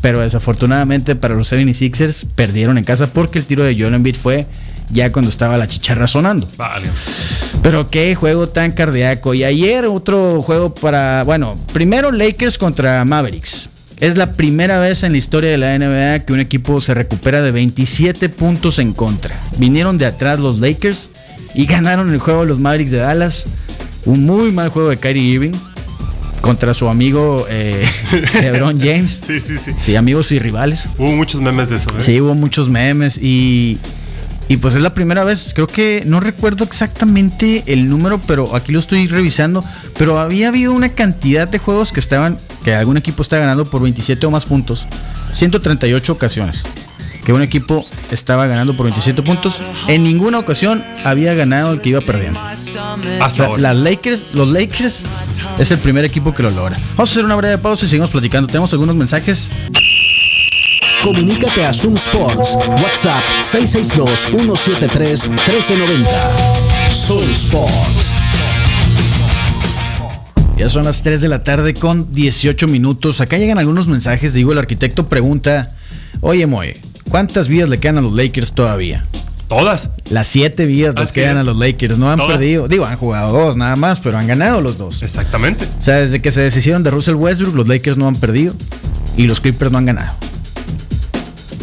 Pero 0.00 0.20
desafortunadamente 0.20 1.16
para 1.16 1.34
los 1.34 1.52
76ers 1.52 2.26
perdieron 2.34 2.78
en 2.78 2.84
casa 2.84 3.12
porque 3.12 3.38
el 3.38 3.44
tiro 3.44 3.62
de 3.62 3.78
Joel 3.78 3.94
Embiid 3.94 4.16
fue 4.16 4.46
ya 4.90 5.12
cuando 5.12 5.28
estaba 5.28 5.58
la 5.58 5.66
chicharra 5.66 6.06
sonando. 6.06 6.48
Vale. 6.56 6.88
Pero 7.62 7.90
qué 7.90 8.14
juego 8.14 8.48
tan 8.48 8.72
cardíaco. 8.72 9.34
Y 9.34 9.44
ayer 9.44 9.84
otro 9.84 10.40
juego 10.42 10.74
para, 10.74 11.24
bueno, 11.24 11.58
primero 11.72 12.10
Lakers 12.10 12.56
contra 12.56 13.04
Mavericks. 13.04 13.70
Es 14.04 14.18
la 14.18 14.32
primera 14.32 14.78
vez 14.78 15.02
en 15.02 15.12
la 15.12 15.18
historia 15.18 15.48
de 15.48 15.56
la 15.56 15.78
NBA 15.78 16.26
que 16.26 16.34
un 16.34 16.40
equipo 16.40 16.78
se 16.82 16.92
recupera 16.92 17.40
de 17.40 17.50
27 17.52 18.28
puntos 18.28 18.78
en 18.78 18.92
contra. 18.92 19.40
Vinieron 19.56 19.96
de 19.96 20.04
atrás 20.04 20.38
los 20.38 20.60
Lakers 20.60 21.08
y 21.54 21.64
ganaron 21.74 22.12
el 22.12 22.18
juego 22.18 22.44
los 22.44 22.60
Mavericks 22.60 22.90
de 22.90 22.98
Dallas. 22.98 23.44
Un 24.04 24.26
muy 24.26 24.52
mal 24.52 24.68
juego 24.68 24.90
de 24.90 24.98
Kyrie 24.98 25.22
Irving. 25.22 25.52
contra 26.42 26.74
su 26.74 26.90
amigo 26.90 27.46
eh, 27.48 27.82
LeBron 28.42 28.78
James. 28.78 29.20
Sí, 29.26 29.40
sí, 29.40 29.56
sí. 29.56 29.72
Sí, 29.80 29.96
amigos 29.96 30.32
y 30.32 30.38
rivales. 30.38 30.86
Hubo 30.98 31.12
muchos 31.12 31.40
memes 31.40 31.70
de 31.70 31.76
eso. 31.76 31.88
¿eh? 31.98 32.02
Sí, 32.02 32.20
hubo 32.20 32.34
muchos 32.34 32.68
memes 32.68 33.16
y, 33.16 33.78
y 34.48 34.58
pues 34.58 34.74
es 34.74 34.82
la 34.82 34.92
primera 34.92 35.24
vez, 35.24 35.52
creo 35.54 35.66
que 35.66 36.02
no 36.04 36.20
recuerdo 36.20 36.64
exactamente 36.64 37.64
el 37.68 37.88
número, 37.88 38.20
pero 38.26 38.54
aquí 38.54 38.70
lo 38.72 38.80
estoy 38.80 39.06
revisando, 39.06 39.64
pero 39.96 40.18
había 40.18 40.48
habido 40.48 40.74
una 40.74 40.90
cantidad 40.90 41.48
de 41.48 41.58
juegos 41.58 41.90
que 41.90 42.00
estaban, 42.00 42.36
que 42.64 42.74
algún 42.74 42.96
equipo 42.96 43.22
está 43.22 43.38
ganando 43.38 43.64
por 43.66 43.82
27 43.82 44.24
o 44.26 44.30
más 44.30 44.46
puntos, 44.46 44.86
138 45.32 46.12
ocasiones. 46.12 46.64
Que 47.24 47.32
un 47.32 47.40
equipo 47.42 47.86
estaba 48.10 48.46
ganando 48.46 48.76
por 48.76 48.84
27 48.84 49.22
puntos. 49.22 49.62
En 49.88 50.04
ninguna 50.04 50.38
ocasión 50.38 50.84
había 51.04 51.32
ganado 51.32 51.72
el 51.72 51.80
que 51.80 51.88
iba 51.90 52.02
perdiendo. 52.02 52.38
Hasta 52.38 52.98
La- 53.42 53.46
ahora. 53.46 53.58
las 53.62 53.76
Lakers, 53.76 54.34
los 54.34 54.48
Lakers 54.48 54.96
es 55.58 55.70
el 55.70 55.78
primer 55.78 56.04
equipo 56.04 56.34
que 56.34 56.42
lo 56.42 56.50
logra. 56.50 56.76
Vamos 56.96 57.08
a 57.08 57.12
hacer 57.12 57.24
una 57.24 57.34
breve 57.36 57.56
pausa 57.56 57.86
y 57.86 57.88
seguimos 57.88 58.10
platicando. 58.10 58.46
Tenemos 58.46 58.70
algunos 58.74 58.94
mensajes. 58.94 59.50
Comunícate 61.02 61.64
a 61.64 61.72
Zoom 61.72 61.94
Sports. 61.96 62.56
WhatsApp 62.66 63.22
662-173-1390. 63.52 66.08
Zoom 66.90 67.24
Sports. 67.30 68.03
Ya 70.56 70.68
son 70.68 70.84
las 70.84 71.02
3 71.02 71.20
de 71.20 71.28
la 71.28 71.42
tarde 71.42 71.74
con 71.74 72.12
18 72.12 72.68
minutos. 72.68 73.20
Acá 73.20 73.38
llegan 73.38 73.58
algunos 73.58 73.88
mensajes. 73.88 74.34
Digo, 74.34 74.52
el 74.52 74.58
arquitecto 74.58 75.08
pregunta: 75.08 75.74
Oye, 76.20 76.46
Moe, 76.46 76.80
¿cuántas 77.10 77.48
vidas 77.48 77.68
le 77.68 77.78
quedan 77.78 77.98
a 77.98 78.00
los 78.00 78.12
Lakers 78.12 78.52
todavía? 78.52 79.04
Todas. 79.48 79.90
Las 80.10 80.26
7 80.28 80.64
vidas 80.64 80.94
les 80.94 81.04
Así 81.10 81.14
quedan 81.20 81.36
a 81.38 81.44
los 81.44 81.56
Lakers. 81.56 81.98
No 81.98 82.10
han 82.10 82.18
Todas. 82.18 82.36
perdido. 82.36 82.68
Digo, 82.68 82.86
han 82.86 82.96
jugado 82.96 83.32
dos 83.32 83.56
nada 83.56 83.76
más, 83.76 84.00
pero 84.00 84.16
han 84.16 84.26
ganado 84.26 84.60
los 84.60 84.78
dos. 84.78 85.02
Exactamente. 85.02 85.68
O 85.78 85.82
sea, 85.82 85.96
desde 85.96 86.22
que 86.22 86.30
se 86.30 86.40
deshicieron 86.40 86.82
de 86.82 86.90
Russell 86.90 87.14
Westbrook, 87.16 87.54
los 87.54 87.68
Lakers 87.68 87.96
no 87.96 88.06
han 88.08 88.16
perdido 88.16 88.54
y 89.16 89.24
los 89.26 89.40
Clippers 89.40 89.70
no 89.72 89.78
han 89.78 89.86
ganado. 89.86 90.14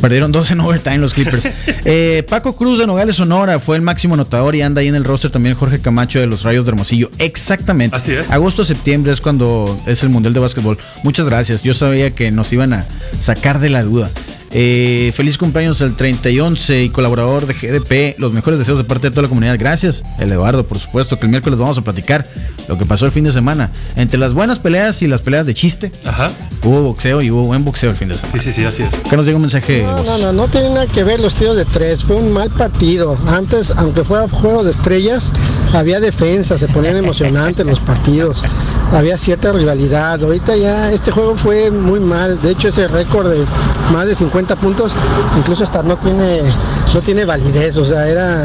Perdieron 0.01 0.31
dos 0.31 0.49
en 0.51 0.59
overtime 0.59 0.97
los 0.97 1.13
Clippers. 1.13 1.47
Eh, 1.83 2.23
Paco 2.29 2.53
Cruz 2.55 2.77
de 2.79 2.85
Nogales, 2.85 3.15
Sonora, 3.15 3.59
fue 3.59 3.75
el 3.75 3.81
máximo 3.81 4.13
anotador 4.13 4.55
y 4.55 4.61
anda 4.61 4.81
ahí 4.81 4.87
en 4.87 4.95
el 4.95 5.03
roster 5.03 5.31
también 5.31 5.55
Jorge 5.55 5.79
Camacho 5.79 6.19
de 6.19 6.27
los 6.27 6.43
Rayos 6.43 6.65
de 6.65 6.69
Hermosillo. 6.71 7.09
Exactamente. 7.17 7.95
Así 7.95 8.11
es. 8.11 8.29
Agosto-septiembre 8.29 9.11
es 9.11 9.21
cuando 9.21 9.79
es 9.87 10.03
el 10.03 10.09
Mundial 10.09 10.33
de 10.33 10.39
Básquetbol. 10.39 10.77
Muchas 11.03 11.25
gracias. 11.25 11.63
Yo 11.63 11.73
sabía 11.73 12.11
que 12.11 12.31
nos 12.31 12.51
iban 12.53 12.73
a 12.73 12.85
sacar 13.19 13.59
de 13.59 13.69
la 13.69 13.83
duda. 13.83 14.09
Eh, 14.53 15.13
feliz 15.15 15.37
cumpleaños 15.37 15.81
al 15.81 15.95
30 15.95 16.29
y 16.29 16.39
11 16.41 16.83
y 16.83 16.89
colaborador 16.89 17.45
de 17.45 17.53
GDP. 17.53 18.19
Los 18.19 18.33
mejores 18.33 18.59
deseos 18.59 18.77
de 18.77 18.83
parte 18.83 19.07
de 19.07 19.11
toda 19.11 19.23
la 19.23 19.29
comunidad. 19.29 19.55
Gracias, 19.57 20.03
el 20.19 20.31
Eduardo, 20.31 20.67
por 20.67 20.77
supuesto, 20.79 21.17
que 21.17 21.25
el 21.25 21.29
miércoles 21.29 21.57
vamos 21.57 21.77
a 21.77 21.81
platicar 21.81 22.27
lo 22.67 22.77
que 22.77 22.85
pasó 22.85 23.05
el 23.05 23.11
fin 23.13 23.23
de 23.23 23.31
semana. 23.31 23.71
Entre 23.95 24.19
las 24.19 24.33
buenas 24.33 24.59
peleas 24.59 25.01
y 25.01 25.07
las 25.07 25.21
peleas 25.21 25.45
de 25.45 25.53
chiste, 25.53 25.91
Ajá. 26.05 26.31
hubo 26.63 26.81
boxeo 26.81 27.21
y 27.21 27.31
hubo 27.31 27.43
buen 27.43 27.63
boxeo 27.63 27.91
el 27.91 27.95
fin 27.95 28.09
de 28.09 28.17
semana. 28.17 28.33
Sí, 28.33 28.39
sí, 28.39 28.51
sí, 28.51 28.65
así 28.65 28.83
es. 28.83 28.93
Acá 28.93 29.15
nos 29.15 29.25
llega 29.25 29.37
un 29.37 29.43
mensaje 29.43 29.83
No, 29.83 30.03
no, 30.03 30.17
no, 30.17 30.33
no 30.33 30.47
tiene 30.49 30.69
nada 30.69 30.85
que 30.87 31.03
ver 31.03 31.21
los 31.21 31.33
tiros 31.35 31.55
de 31.55 31.63
tres. 31.65 32.03
Fue 32.03 32.17
un 32.17 32.33
mal 32.33 32.49
partido. 32.49 33.15
Antes, 33.29 33.71
aunque 33.71 34.03
fuera 34.03 34.27
juego 34.27 34.63
de 34.65 34.71
estrellas, 34.71 35.31
había 35.73 36.01
defensa, 36.01 36.57
se 36.57 36.67
ponían 36.67 36.97
emocionantes 36.97 37.65
los 37.65 37.79
partidos. 37.79 38.43
Había 38.91 39.17
cierta 39.17 39.53
rivalidad. 39.53 40.21
Ahorita 40.21 40.57
ya 40.57 40.91
este 40.91 41.11
juego 41.11 41.37
fue 41.37 41.71
muy 41.71 42.01
mal. 42.01 42.41
De 42.41 42.51
hecho, 42.51 42.67
ese 42.67 42.89
récord 42.89 43.29
de 43.31 43.39
más 43.93 44.07
de 44.07 44.15
50 44.15 44.40
puntos, 44.45 44.95
incluso 45.37 45.63
hasta 45.63 45.83
no 45.83 45.95
tiene, 45.97 46.39
no 46.93 47.01
tiene 47.01 47.25
validez. 47.25 47.77
O 47.77 47.85
sea, 47.85 48.07
era 48.07 48.43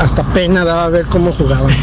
hasta 0.00 0.22
pena 0.32 0.64
daba 0.64 0.88
ver 0.88 1.06
cómo 1.06 1.32
jugaban. 1.32 1.72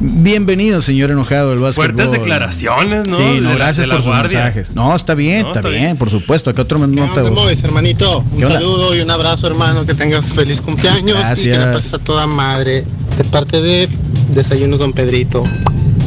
Bienvenido, 0.00 0.82
señor 0.82 1.10
enojado 1.12 1.50
del 1.50 1.60
básquetbol. 1.60 1.94
Fuertes 1.94 2.10
declaraciones, 2.10 3.08
¿no? 3.08 3.16
Sí, 3.16 3.22
De 3.22 3.40
no, 3.40 3.50
la- 3.50 3.54
gracias 3.54 3.86
la 3.86 3.94
por 3.94 4.02
sus 4.02 4.12
guardia. 4.12 4.38
mensajes. 4.44 4.74
No, 4.74 4.94
está 4.94 5.14
bien, 5.14 5.42
No, 5.42 5.48
está, 5.48 5.60
está 5.60 5.68
bien, 5.70 5.82
bien. 5.84 5.96
por 5.96 6.10
supuesto. 6.10 6.50
Acá 6.50 6.62
otro 6.62 6.78
¿Qué 6.80 6.86
nota 6.88 7.10
onda, 7.10 7.22
de 7.22 7.30
voz. 7.30 7.44
Mois, 7.44 7.62
hermanito? 7.64 8.24
Un 8.32 8.40
saludo 8.42 8.94
y 8.94 9.00
un 9.00 9.10
abrazo, 9.10 9.46
hermano. 9.46 9.86
Que 9.86 9.94
tengas 9.94 10.32
feliz 10.32 10.60
cumpleaños 10.60 11.08
y 11.08 11.12
que 11.12 11.18
Gracias. 11.50 11.58
la 11.58 11.72
pases 11.72 11.94
a 11.94 11.98
toda 12.00 12.26
madre. 12.26 12.84
De 13.16 13.24
parte 13.24 13.62
de 13.62 13.88
Desayunos 14.30 14.78
Don 14.80 14.92
Pedrito. 14.92 15.44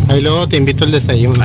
Ahí 0.09 0.21
luego 0.21 0.47
te 0.47 0.55
invito 0.57 0.85
al 0.85 0.91
desayuno. 0.91 1.43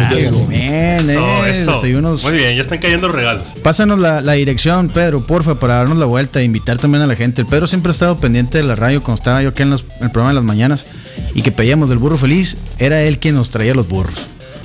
Bien, 0.49 1.01
Eso, 1.01 1.47
eh, 1.47 1.51
eso. 1.51 1.73
desayunos. 1.73 2.23
Muy 2.23 2.35
bien, 2.35 2.55
ya 2.55 2.63
están 2.63 2.79
cayendo 2.79 3.09
regalos. 3.09 3.43
Pásanos 3.63 3.99
la, 3.99 4.21
la 4.21 4.35
dirección, 4.35 4.89
Pedro, 4.89 5.27
porfa, 5.27 5.57
para 5.59 5.75
darnos 5.75 5.99
la 5.99 6.07
vuelta 6.07 6.41
e 6.41 6.45
invitar 6.45 6.79
también 6.79 7.03
a 7.03 7.07
la 7.07 7.17
gente. 7.17 7.41
El 7.43 7.49
Pedro 7.49 7.67
siempre 7.67 7.91
ha 7.91 7.93
estado 7.95 8.17
pendiente 8.19 8.59
de 8.59 8.65
la 8.65 8.77
radio 8.77 9.03
cuando 9.03 9.15
estaba 9.21 9.43
yo 9.43 9.49
aquí 9.49 9.63
en, 9.63 9.71
los- 9.71 9.85
en 9.99 10.05
el 10.05 10.11
programa 10.11 10.31
de 10.31 10.35
las 10.37 10.45
mañanas 10.45 10.87
y 11.35 11.43
que 11.43 11.51
pedíamos 11.51 11.89
del 11.89 11.99
burro 11.99 12.17
feliz. 12.17 12.57
Era 12.79 13.03
él 13.03 13.19
quien 13.19 13.35
nos 13.35 13.51
traía 13.51 13.75
los 13.75 13.89
burros. 13.89 14.15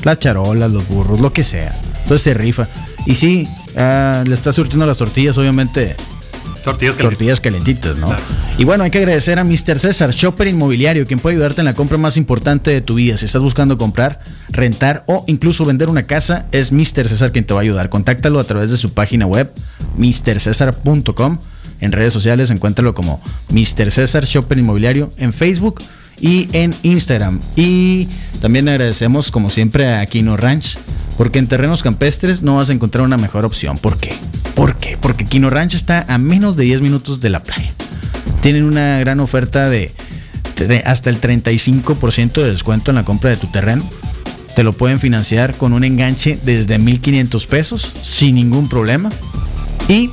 Las 0.03 0.19
charolas, 0.19 0.69
los 0.71 0.87
burros, 0.87 1.19
lo 1.19 1.33
que 1.33 1.43
sea. 1.43 1.75
Entonces 2.03 2.21
se 2.21 2.33
rifa. 2.35 2.67
Y 3.07 3.15
sí, 3.15 3.47
ah, 3.75 4.23
le 4.27 4.33
está 4.33 4.53
surtiendo 4.53 4.85
las 4.85 4.97
tortillas, 4.99 5.37
obviamente 5.39 5.95
Tortillas 7.09 7.39
calentitas, 7.39 7.97
¿no? 7.97 8.07
Claro. 8.07 8.21
Y 8.57 8.63
bueno, 8.63 8.83
hay 8.83 8.91
que 8.91 8.97
agradecer 8.97 9.39
a 9.39 9.43
Mr. 9.43 9.79
César, 9.79 10.11
Shopper 10.11 10.47
Inmobiliario, 10.47 11.05
quien 11.05 11.19
puede 11.19 11.35
ayudarte 11.35 11.61
en 11.61 11.65
la 11.65 11.73
compra 11.73 11.97
más 11.97 12.17
importante 12.17 12.71
de 12.71 12.81
tu 12.81 12.95
vida. 12.95 13.17
Si 13.17 13.25
estás 13.25 13.41
buscando 13.41 13.77
comprar, 13.77 14.19
rentar 14.49 15.03
o 15.07 15.23
incluso 15.27 15.65
vender 15.65 15.89
una 15.89 16.03
casa, 16.03 16.45
es 16.51 16.71
Mr. 16.71 17.07
César 17.07 17.31
quien 17.31 17.45
te 17.45 17.53
va 17.53 17.61
a 17.61 17.63
ayudar. 17.63 17.89
Contáctalo 17.89 18.39
a 18.39 18.43
través 18.43 18.69
de 18.71 18.77
su 18.77 18.93
página 18.93 19.25
web, 19.25 19.51
mrcesar.com. 19.97 21.39
En 21.79 21.91
redes 21.91 22.13
sociales, 22.13 22.49
encuéntralo 22.49 22.95
como 22.95 23.21
Mr. 23.51 23.91
César 23.91 24.25
Shopper 24.25 24.57
Inmobiliario 24.57 25.13
en 25.17 25.31
Facebook 25.31 25.81
y 26.19 26.47
en 26.53 26.75
Instagram. 26.83 27.39
Y 27.55 28.07
también 28.41 28.67
agradecemos, 28.69 29.31
como 29.31 29.49
siempre, 29.49 29.93
a 29.95 30.05
Kino 30.05 30.37
Ranch, 30.37 30.77
porque 31.17 31.39
en 31.39 31.47
terrenos 31.47 31.83
campestres 31.83 32.41
no 32.41 32.57
vas 32.57 32.69
a 32.69 32.73
encontrar 32.73 33.03
una 33.05 33.17
mejor 33.17 33.45
opción. 33.45 33.77
¿Por 33.77 33.97
qué? 33.97 34.15
¿Por 34.55 34.75
qué? 34.77 34.97
Porque 34.99 35.25
Kino 35.25 35.49
Ranch 35.49 35.73
está 35.75 36.05
a 36.07 36.17
menos 36.17 36.55
de 36.57 36.63
10 36.65 36.81
minutos 36.81 37.19
de 37.21 37.29
la 37.29 37.43
playa. 37.43 37.71
Tienen 38.41 38.63
una 38.63 38.99
gran 38.99 39.19
oferta 39.19 39.69
de, 39.69 39.93
de 40.57 40.79
hasta 40.85 41.09
el 41.09 41.19
35% 41.21 42.33
de 42.41 42.49
descuento 42.49 42.91
en 42.91 42.95
la 42.95 43.05
compra 43.05 43.29
de 43.29 43.37
tu 43.37 43.47
terreno. 43.47 43.87
Te 44.55 44.63
lo 44.63 44.73
pueden 44.73 44.99
financiar 44.99 45.53
con 45.55 45.73
un 45.73 45.83
enganche 45.83 46.39
desde 46.43 46.79
1.500 46.79 47.47
pesos 47.47 47.93
sin 48.01 48.35
ningún 48.35 48.67
problema. 48.69 49.11
Y 49.87 50.09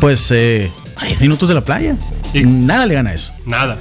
pues 0.00 0.30
eh, 0.30 0.70
a 0.96 1.06
10 1.06 1.20
minutos 1.20 1.48
de 1.48 1.54
la 1.54 1.62
playa. 1.62 1.96
Y- 2.34 2.42
Nada 2.44 2.86
le 2.86 2.94
gana 2.94 3.12
eso. 3.14 3.32
Nada. 3.46 3.78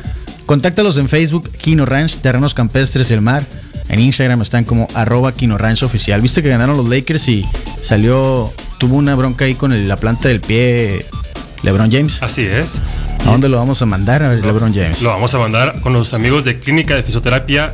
Contáctalos 0.51 0.98
en 0.98 1.08
Facebook, 1.08 1.50
Kino 1.50 1.86
Ranch, 1.86 2.17
Terrenos 2.17 2.53
Campestres 2.53 3.10
y 3.10 3.13
el 3.13 3.22
Mar. 3.22 3.46
En 3.88 4.01
Instagram 4.01 4.41
están 4.41 4.65
como 4.65 4.89
arroba 4.96 5.31
Kino 5.31 5.58
Ranch 5.58 5.81
Oficial. 5.81 6.20
Viste 6.20 6.43
que 6.43 6.50
ganaron 6.50 6.75
los 6.75 6.89
Lakers 6.89 7.25
y 7.29 7.46
salió, 7.81 8.51
tuvo 8.77 8.98
una 8.98 9.15
bronca 9.15 9.46
ahí 9.46 9.55
con 9.55 9.72
el- 9.72 9.88
la 9.88 9.96
planta 9.96 10.27
del 10.27 10.41
pie 10.41 11.05
LeBron 11.63 11.89
James. 11.89 12.22
Así 12.22 12.41
es. 12.41 12.81
¿A 13.22 13.31
dónde 13.31 13.48
lo 13.48 13.60
vamos 13.60 13.81
a 13.81 13.86
mandar 13.86 14.24
a 14.24 14.34
LeBron 14.36 14.74
James? 14.74 15.01
Lo 15.01 15.08
vamos 15.12 15.34
a 15.34 15.39
mandar 15.39 15.79
con 15.79 15.93
los 15.93 16.13
amigos 16.13 16.43
de 16.43 16.60
Clínica 16.60 16.98
de 16.98 17.03
Fisioterapia 17.03 17.74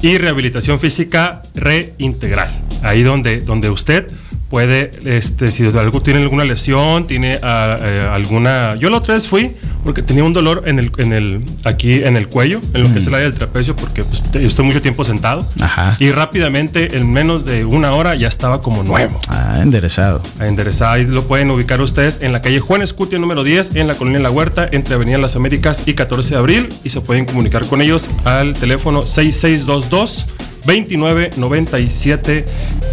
y 0.00 0.16
Rehabilitación 0.16 0.78
Física 0.78 1.42
Reintegral. 1.56 2.56
Ahí 2.84 3.02
donde, 3.02 3.40
donde 3.40 3.68
usted 3.68 4.06
puede, 4.48 4.92
este, 5.06 5.50
si 5.50 5.64
algo 5.64 6.02
tiene 6.02 6.20
alguna 6.20 6.44
lesión, 6.44 7.08
tiene 7.08 7.40
ah, 7.42 7.78
eh, 7.80 8.08
alguna. 8.12 8.76
Yo 8.76 8.90
la 8.90 8.98
otra 8.98 9.14
vez 9.14 9.26
fui 9.26 9.56
porque 9.84 10.02
tenía 10.02 10.24
un 10.24 10.32
dolor 10.32 10.62
en 10.66 10.78
el, 10.78 10.90
en 10.98 11.12
el, 11.12 11.40
aquí 11.64 11.94
en 12.04 12.16
el 12.16 12.28
cuello, 12.28 12.60
en 12.74 12.82
lo 12.84 12.92
que 12.92 12.98
es 13.00 13.06
el 13.06 13.14
área 13.14 13.26
del 13.26 13.34
trapecio, 13.36 13.74
porque 13.74 14.04
pues, 14.04 14.22
te- 14.30 14.44
estoy 14.44 14.64
mucho 14.64 14.80
tiempo 14.80 15.04
sentado. 15.04 15.46
Ajá. 15.60 15.96
Y 15.98 16.10
rápidamente, 16.12 16.96
en 16.96 17.10
menos 17.10 17.44
de 17.44 17.64
una 17.64 17.92
hora, 17.92 18.14
ya 18.14 18.28
estaba 18.28 18.60
como 18.60 18.82
nuevo. 18.84 19.18
Ah, 19.28 19.58
enderezado. 19.62 20.22
A 20.38 20.46
enderezar, 20.46 20.98
ahí 20.98 21.04
lo 21.06 21.24
pueden 21.26 21.50
ubicar 21.50 21.80
ustedes 21.80 22.18
en 22.22 22.32
la 22.32 22.42
calle 22.42 22.60
Juan 22.60 22.82
Escutia 22.82 23.18
número 23.18 23.42
10, 23.44 23.74
en 23.76 23.86
la 23.88 23.94
colonia 23.94 24.20
La 24.20 24.30
Huerta, 24.30 24.68
entre 24.70 24.94
Avenida 24.94 25.18
Las 25.18 25.36
Américas 25.36 25.82
y 25.86 25.94
14 25.94 26.30
de 26.34 26.36
abril. 26.38 26.68
Y 26.84 26.90
se 26.90 27.00
pueden 27.00 27.24
comunicar 27.24 27.66
con 27.66 27.80
ellos 27.82 28.08
al 28.24 28.54
teléfono 28.54 29.06
6622 29.06 30.26
2997 30.64 32.44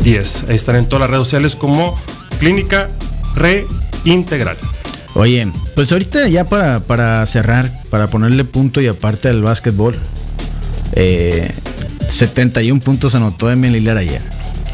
10. 0.04 0.46
Ahí 0.50 0.56
están 0.56 0.76
en 0.76 0.86
todas 0.88 1.02
las 1.02 1.10
redes 1.10 1.28
sociales 1.28 1.56
como 1.56 2.00
Clínica 2.40 2.90
Reintegral. 3.36 4.58
Oye, 5.20 5.52
pues 5.76 5.92
ahorita 5.92 6.30
ya 6.30 6.46
para, 6.46 6.80
para 6.80 7.26
cerrar, 7.26 7.84
para 7.90 8.08
ponerle 8.08 8.46
punto 8.46 8.80
y 8.80 8.88
aparte 8.88 9.28
al 9.28 9.42
básquetbol, 9.42 9.94
eh, 10.94 11.54
71 12.08 12.80
puntos 12.80 13.16
anotó 13.16 13.52
Emil 13.52 13.74
Lillard 13.74 13.98
ayer. 13.98 14.22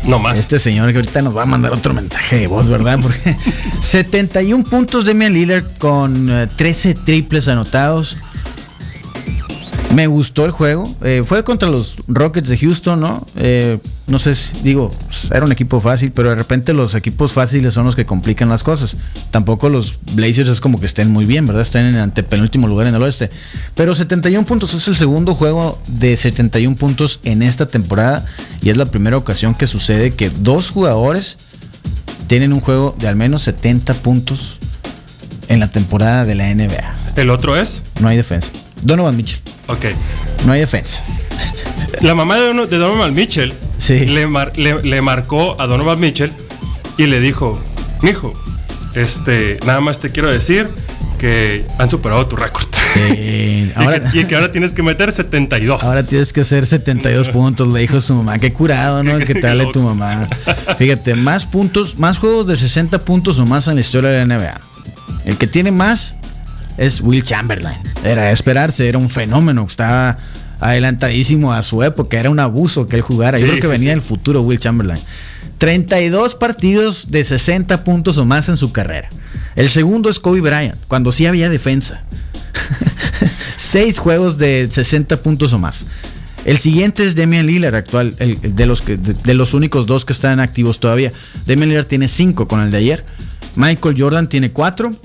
No 0.04 0.20
más. 0.20 0.38
Este 0.38 0.60
señor 0.60 0.92
que 0.92 1.00
ahorita 1.00 1.24
nos 1.24 1.36
va 1.36 1.42
a 1.42 1.46
mandar 1.48 1.74
otro 1.74 1.96
mensaje 1.96 2.42
de 2.42 2.46
voz, 2.46 2.68
¿verdad? 2.68 3.00
Porque 3.02 3.36
71 3.82 4.66
puntos 4.66 5.04
de 5.06 5.14
Damian 5.14 5.34
Lillard 5.34 5.66
con 5.80 6.30
eh, 6.30 6.48
13 6.56 6.94
triples 6.94 7.48
anotados. 7.48 8.16
Me 9.96 10.06
gustó 10.06 10.46
el 10.46 10.52
juego. 10.52 10.96
Eh, 11.04 11.24
fue 11.26 11.44
contra 11.44 11.70
los 11.70 11.98
Rockets 12.08 12.50
de 12.50 12.58
Houston, 12.60 13.00
¿no? 13.00 13.26
Eh, 13.36 13.80
no 14.08 14.20
sé 14.20 14.36
si, 14.36 14.54
digo, 14.64 14.94
era 15.32 15.46
un 15.46 15.52
equipo 15.52 15.82
fácil, 15.82 16.12
pero 16.12 16.30
de 16.30 16.36
repente 16.36 16.74
los 16.74 16.94
equipos 16.94 17.34
fáciles 17.34 17.74
son 17.74 17.86
los 17.86 17.96
que 17.96 18.06
complican 18.06 18.50
las 18.50 18.62
cosas. 18.64 18.98
Tampoco 19.32 19.70
los 19.70 19.98
Blazers 20.14 20.50
es 20.50 20.62
como 20.62 20.80
que 20.80 20.86
estén 20.86 21.10
muy 21.12 21.26
bien, 21.26 21.48
¿verdad? 21.48 21.64
Están 21.64 21.86
en 21.86 21.96
el 21.96 22.02
antepenúltimo 22.02 22.68
lugar 22.68 22.86
en 22.88 22.94
el 22.96 23.02
oeste. 23.02 23.30
Pero 23.74 23.96
71 23.96 24.46
puntos 24.46 24.74
es 24.76 24.88
el 24.88 24.96
segundo 24.96 25.34
juego 25.34 25.80
de 25.88 26.16
71 26.18 26.76
puntos 26.76 27.20
en 27.24 27.42
esta 27.42 27.68
temporada 27.68 28.26
y 28.62 28.70
es 28.70 28.78
la 28.78 28.86
primera 28.86 29.18
ocasión 29.18 29.56
que 29.56 29.66
sucede 29.66 30.12
que 30.12 30.30
dos 30.30 30.70
jugadores 30.70 31.38
tienen 32.28 32.54
un 32.54 32.60
juego 32.62 32.96
de 33.00 33.08
al 33.08 33.16
menos 33.16 33.42
70 33.44 33.94
puntos 33.96 34.60
en 35.48 35.60
la 35.60 35.68
temporada 35.68 36.26
de 36.26 36.36
la 36.36 36.54
NBA. 36.54 36.96
¿El 37.16 37.30
otro 37.30 37.56
es? 37.56 37.82
No 38.00 38.08
hay 38.08 38.18
defensa. 38.18 38.52
Donovan 38.82 39.16
Mitchell. 39.18 39.40
Ok. 39.68 39.86
No 40.46 40.52
hay 40.54 40.60
defensa. 40.60 41.04
La 42.02 42.14
mamá 42.14 42.36
de, 42.36 42.48
Dono- 42.48 42.68
de 42.68 42.78
Donovan 42.78 43.14
Mitchell 43.14 43.54
Sí. 43.78 44.06
le, 44.06 44.28
mar- 44.28 44.54
le- 44.56 44.82
le 44.84 45.02
marcó 45.02 45.60
a 45.62 45.68
Donovan 45.68 46.00
Mitchell 46.00 46.32
y 46.98 47.08
le 47.08 47.20
dijo, 47.20 47.60
mijo, 48.02 48.34
este, 48.94 49.60
nada 49.66 49.82
más 49.82 50.00
te 50.00 50.12
quiero 50.12 50.32
decir 50.32 50.70
que 51.18 51.66
han 51.78 51.90
superado 51.90 52.26
tu 52.28 52.36
récord. 52.36 52.66
Sí. 52.94 53.00
y, 53.12 53.68
que, 54.12 54.20
y 54.20 54.24
que 54.26 54.36
ahora 54.36 54.52
tienes 54.52 54.72
que 54.74 54.82
meter 54.84 55.12
72. 55.12 55.84
ahora 55.84 56.04
tienes 56.04 56.32
que 56.34 56.42
hacer 56.42 56.66
72 56.66 57.30
puntos, 57.32 57.68
le 57.68 57.82
dijo 57.82 58.00
su 58.02 58.14
mamá. 58.16 58.40
Qué 58.40 58.54
curado, 58.54 59.04
¿no? 59.04 59.18
Que 59.20 59.36
te 59.36 59.48
hable 59.48 59.68
tu 59.74 59.82
mamá. 59.82 60.28
Fíjate, 60.78 61.16
más 61.16 61.46
puntos, 61.46 61.98
más 61.98 62.18
juegos 62.20 62.48
de 62.48 62.56
60 62.56 63.00
puntos 63.00 63.40
o 63.40 63.46
más 63.46 63.68
en 63.68 63.76
la 63.76 63.82
historia 63.82 64.10
de 64.12 64.26
la 64.26 64.38
NBA. 64.38 64.60
El 65.26 65.38
que 65.38 65.48
tiene 65.48 65.72
más 65.72 66.16
es 66.78 67.02
Will 67.02 67.24
Chamberlain. 67.24 67.78
Era 68.04 68.24
de 68.26 68.32
esperarse, 68.34 68.88
era 68.88 68.98
un 68.98 69.10
fenómeno. 69.10 69.66
Estaba 69.68 70.18
adelantadísimo 70.60 71.54
a 71.54 71.62
su 71.64 71.84
época. 71.84 72.20
Era 72.20 72.30
un 72.30 72.40
abuso 72.40 72.88
que 72.88 72.96
él 72.96 73.02
jugara. 73.02 73.38
Yo 73.40 73.46
creo 73.48 73.58
que 73.58 73.62
sí, 73.68 73.68
venía 73.72 73.94
sí. 73.94 74.00
del 74.00 74.02
futuro 74.02 74.42
Will 74.42 74.60
Chamberlain. 74.60 75.00
32 75.58 76.36
partidos 76.36 77.12
de 77.12 77.24
60 77.24 77.84
puntos 77.84 78.18
o 78.18 78.26
más 78.26 78.50
en 78.50 78.58
su 78.58 78.72
carrera. 78.72 79.10
El 79.56 79.70
segundo 79.70 80.10
es 80.10 80.20
Kobe 80.20 80.42
Bryant, 80.42 80.76
cuando 80.88 81.12
sí 81.12 81.26
había 81.26 81.50
defensa. 81.50 82.04
Seis 83.58 84.00
juegos 84.00 84.38
de 84.38 84.68
60 84.70 85.22
puntos 85.22 85.54
o 85.54 85.60
más. 85.60 85.86
El 86.46 86.58
siguiente 86.60 87.06
es 87.06 87.16
Damian 87.16 87.48
Lillard, 87.48 87.74
actual, 87.76 88.14
el- 88.20 88.38
el 88.44 88.56
de, 88.56 88.66
los 88.66 88.82
que, 88.82 88.98
de, 88.98 89.14
de 89.14 89.34
los 89.34 89.54
únicos 89.54 89.88
dos 89.88 90.06
que 90.06 90.14
están 90.14 90.40
activos 90.40 90.80
todavía. 90.80 91.12
Damian 91.48 91.70
Lillard 91.70 91.86
tiene 91.88 92.08
cinco 92.08 92.48
con 92.48 92.62
el 92.62 92.70
de 92.72 92.78
ayer. 92.78 93.06
Michael 93.56 93.96
Jordan 94.00 94.30
tiene 94.30 94.52
cuatro. 94.52 94.96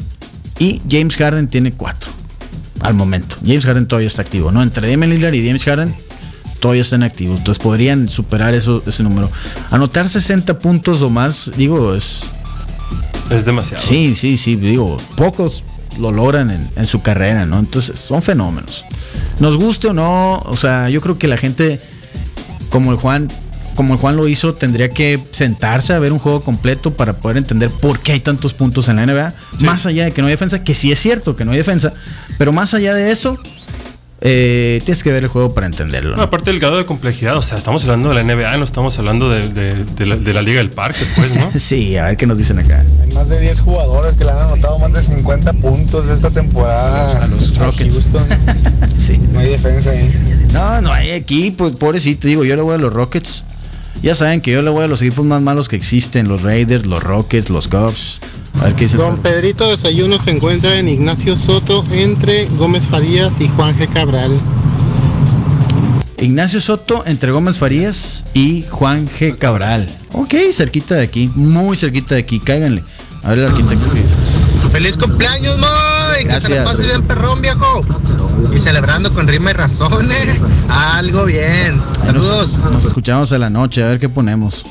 Y 0.59 0.83
James 0.90 1.16
Harden 1.16 1.49
tiene 1.49 1.73
cuatro. 1.73 2.10
Al 2.81 2.95
momento. 2.95 3.37
James 3.45 3.65
Harden 3.65 3.87
todavía 3.87 4.07
está 4.07 4.23
activo, 4.23 4.51
¿no? 4.51 4.63
Entre 4.63 4.91
Damian 4.91 5.11
Lillard 5.11 5.35
y 5.35 5.47
James 5.47 5.65
Harden 5.65 5.95
todavía 6.61 6.83
están 6.83 7.03
activos. 7.03 7.39
Entonces 7.39 7.63
podrían 7.63 8.09
superar 8.09 8.55
eso, 8.55 8.83
ese 8.87 9.03
número. 9.03 9.31
Anotar 9.71 10.09
60 10.09 10.59
puntos 10.59 11.03
o 11.03 11.11
más, 11.11 11.51
digo, 11.57 11.95
es, 11.95 12.25
Es 13.31 13.45
demasiado. 13.45 13.85
Sí, 13.85 14.15
sí, 14.15 14.37
sí, 14.37 14.57
digo, 14.57 14.97
pocos 15.17 15.65
lo 15.99 16.13
logran 16.13 16.51
en, 16.51 16.71
en 16.77 16.87
su 16.87 17.03
carrera, 17.03 17.47
¿no? 17.47 17.59
Entonces, 17.59 17.99
son 17.99 18.23
fenómenos. 18.23 18.85
Nos 19.41 19.57
guste 19.57 19.89
o 19.89 19.93
no, 19.93 20.39
o 20.39 20.57
sea, 20.57 20.89
yo 20.89 21.01
creo 21.01 21.19
que 21.19 21.27
la 21.27 21.37
gente, 21.37 21.81
como 22.71 22.93
el 22.93 22.97
Juan, 22.99 23.29
como 23.75 23.95
el 23.95 24.00
Juan 24.00 24.17
lo 24.17 24.29
hizo, 24.29 24.55
tendría 24.55 24.89
que 24.89 25.23
sentarse 25.31 25.93
a 25.93 25.99
ver 25.99 26.12
un 26.12 26.19
juego 26.19 26.41
completo 26.43 26.93
para 26.93 27.15
poder 27.15 27.37
entender 27.37 27.71
por 27.71 28.00
qué 28.00 28.12
hay 28.12 28.21
tantos 28.21 28.53
puntos 28.55 28.89
en 28.89 28.97
la 28.97 29.07
NBA. 29.07 29.35
Sí. 29.59 29.65
Más 29.65 29.87
allá 29.87 30.05
de 30.05 30.12
que 30.12 30.21
no 30.21 30.27
hay 30.29 30.33
defensa, 30.33 30.62
que 30.65 30.75
sí 30.75 30.93
es 30.93 30.99
cierto 30.99 31.37
que 31.37 31.45
no 31.45 31.53
hay 31.53 31.59
defensa, 31.59 31.93
pero 32.39 32.53
más 32.53 32.75
allá 32.75 32.95
de 32.95 33.11
eso, 33.11 33.39
eh, 34.23 34.83
tienes 34.85 35.03
que 35.03 35.11
ver 35.11 35.23
el 35.25 35.31
juego 35.31 35.55
para 35.55 35.67
entenderlo. 35.67 36.11
No, 36.11 36.17
¿no? 36.19 36.23
aparte 36.25 36.50
del 36.50 36.61
grado 36.61 36.77
de 36.77 36.85
complejidad, 36.85 37.39
o 37.39 37.43
sea, 37.43 37.57
estamos 37.57 37.83
hablando 37.85 38.11
de 38.11 38.17
la 38.17 38.23
NBA, 38.35 38.59
no 38.59 38.65
estamos 38.65 38.99
hablando 38.99 39.31
de, 39.31 39.49
de- 39.49 39.85
de 39.85 40.07
la, 40.07 40.17
de 40.17 40.35
la 40.35 40.43
Liga 40.43 40.59
del 40.59 40.71
Parque, 40.71 41.07
pues, 41.17 41.35
¿no? 41.35 41.50
Sí, 41.59 41.97
a 41.97 42.05
ver 42.07 42.17
qué 42.19 42.27
nos 42.27 42.37
dicen 42.37 42.59
acá. 42.59 42.85
Hay 43.03 43.15
más 43.15 43.31
de 43.31 43.41
10 43.41 43.61
jugadores 43.62 44.17
que 44.17 44.25
le 44.27 44.33
han 44.33 44.39
anotado 44.39 44.79
más 44.79 44.93
de 44.93 45.00
50 45.00 45.55
puntos 45.55 46.07
esta 46.09 46.31
temporada 46.31 47.25
A 47.25 47.27
los 47.29 47.57
Rockets. 47.57 47.93
Houston. 47.95 48.25
Sí. 49.00 49.19
No 49.33 49.39
hay 49.41 49.49
defensa 49.49 49.91
ahí. 49.93 50.12
No, 50.53 50.83
no 50.83 50.93
hay 50.93 51.11
equipo, 51.12 51.73
pobrecito, 51.73 52.29
digo, 52.29 52.45
yo 52.45 52.55
le 52.55 52.61
voy 52.62 52.75
a 52.75 52.79
los 52.79 52.93
Rockets. 52.93 53.43
Ya 54.02 54.14
saben 54.14 54.40
que 54.40 54.50
yo 54.50 54.62
le 54.62 54.71
voy 54.71 54.85
a 54.85 54.88
los 54.88 55.02
equipos 55.02 55.26
más 55.26 55.42
malos 55.42 55.69
que 55.69 55.76
existen, 55.76 56.28
los 56.28 56.42
Raiders, 56.42 56.87
los 56.87 57.02
Rockets, 57.02 57.50
los 57.50 57.69
Cubs. 57.69 58.21
A 58.61 58.64
ver 58.64 58.75
qué 58.75 58.85
dice. 58.85 58.97
Don. 58.97 59.19
Pedrito 59.19 59.69
Desayuno 59.69 60.19
se 60.19 60.30
encuentra 60.30 60.79
en 60.79 60.88
Ignacio 60.88 61.37
Soto 61.37 61.85
entre 61.92 62.46
Gómez 62.46 62.87
Farías 62.87 63.40
y 63.40 63.48
Juan 63.48 63.79
G. 63.79 63.92
Cabral. 63.92 64.38
Ignacio 66.18 66.61
Soto 66.61 67.05
entre 67.07 67.31
Gómez 67.31 67.59
Farías 67.59 68.25
y 68.35 68.64
Juan 68.70 69.09
G. 69.09 69.37
Cabral. 69.37 69.88
Ok, 70.12 70.35
cerquita 70.53 70.96
de 70.96 71.03
aquí, 71.03 71.31
muy 71.35 71.77
cerquita 71.77 72.14
de 72.14 72.22
aquí, 72.22 72.40
cáiganle. 72.40 72.83
A 73.22 73.31
ver 73.31 73.40
el 73.40 73.46
arquitecto 73.46 73.90
que 73.90 74.03
dice. 74.03 74.14
¡Feliz 74.70 74.96
cumpleaños, 74.96 75.59
Moy! 76.24 76.24
Que 76.24 76.30
Gracias. 76.33 76.59
la 76.59 76.64
pases 76.64 76.87
bien, 76.87 77.02
perrón, 77.02 77.40
viejo. 77.42 77.85
Y 78.54 78.59
celebrando 78.61 79.12
con 79.12 79.28
rima 79.28 79.50
y 79.50 79.54
razón, 79.54 80.11
¿eh? 80.11 80.40
Algo 80.68 81.24
bien. 81.24 81.76
Nos- 81.78 82.06
Saludos. 82.06 82.59
Nos, 82.72 82.85
escuchamos 82.85 83.33
a 83.33 83.38
la 83.38 83.50
noche, 83.50 83.83
a 83.85 83.88
ver 83.88 83.98
qué 84.00 84.09
ponemos. 84.09 84.64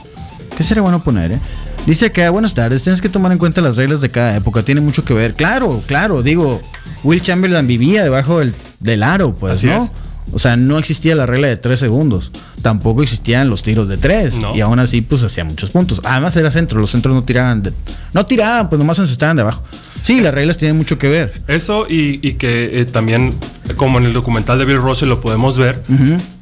¿Qué 0.58 0.64
sería 0.64 0.82
bueno 0.82 1.02
poner, 1.04 1.34
eh? 1.34 1.40
Dice 1.86 2.08
acá, 2.08 2.30
buenas 2.30 2.54
tardes, 2.54 2.84
tienes 2.84 3.02
que 3.02 3.08
tomar 3.10 3.32
en 3.32 3.38
cuenta 3.38 3.62
las 3.62 3.78
reglas 3.78 4.02
de 4.02 4.10
cada 4.10 4.36
época, 4.36 4.64
tiene 4.64 4.82
mucho 4.82 5.06
que 5.06 5.14
ver. 5.14 5.34
Claro, 5.34 5.82
claro, 5.88 6.22
digo, 6.22 6.62
Will 7.04 7.22
Chamberlain 7.22 7.66
vivía 7.66 8.04
debajo 8.04 8.40
del, 8.40 8.54
del 8.80 9.02
aro, 9.04 9.34
pues, 9.34 9.58
Así 9.60 9.68
¿no? 9.68 9.84
es. 9.86 9.92
O 10.32 10.38
sea, 10.38 10.56
no 10.58 10.78
existía 10.78 11.16
la 11.16 11.26
regla 11.26 11.48
de 11.48 11.58
tres 11.58 11.80
segundos. 11.80 12.32
Tampoco 12.62 13.02
existían 13.02 13.50
los 13.50 13.64
tiros 13.64 13.88
de 13.88 13.98
tres. 13.98 14.36
No. 14.40 14.56
Y 14.56 14.62
aún 14.62 14.78
así, 14.78 15.02
pues 15.02 15.24
hacía 15.24 15.44
muchos 15.44 15.72
puntos. 15.72 16.02
Además 16.04 16.36
era 16.36 16.52
centro, 16.52 16.80
los 16.80 16.92
centros 16.92 17.16
no 17.16 17.24
tiraban 17.24 17.64
de- 17.64 17.74
No 18.14 18.26
tiraban, 18.28 18.70
pues 18.70 18.78
nomás 18.78 19.00
estaban 19.00 19.38
debajo. 19.38 19.64
Sí, 20.02 20.22
las 20.22 20.34
reglas 20.34 20.58
tienen 20.58 20.78
mucho 20.78 20.98
que 20.98 21.08
ver. 21.10 21.42
Eso 21.48 21.86
y, 21.90 22.20
y 22.28 22.34
que 22.34 22.82
eh, 22.82 22.86
también, 22.86 23.34
como 23.76 23.98
en 23.98 24.06
el 24.06 24.14
documental 24.14 24.58
de 24.60 24.66
Bill 24.66 24.78
Russell 24.78 25.10
lo 25.10 25.22
podemos 25.22 25.58
ver, 25.58 25.82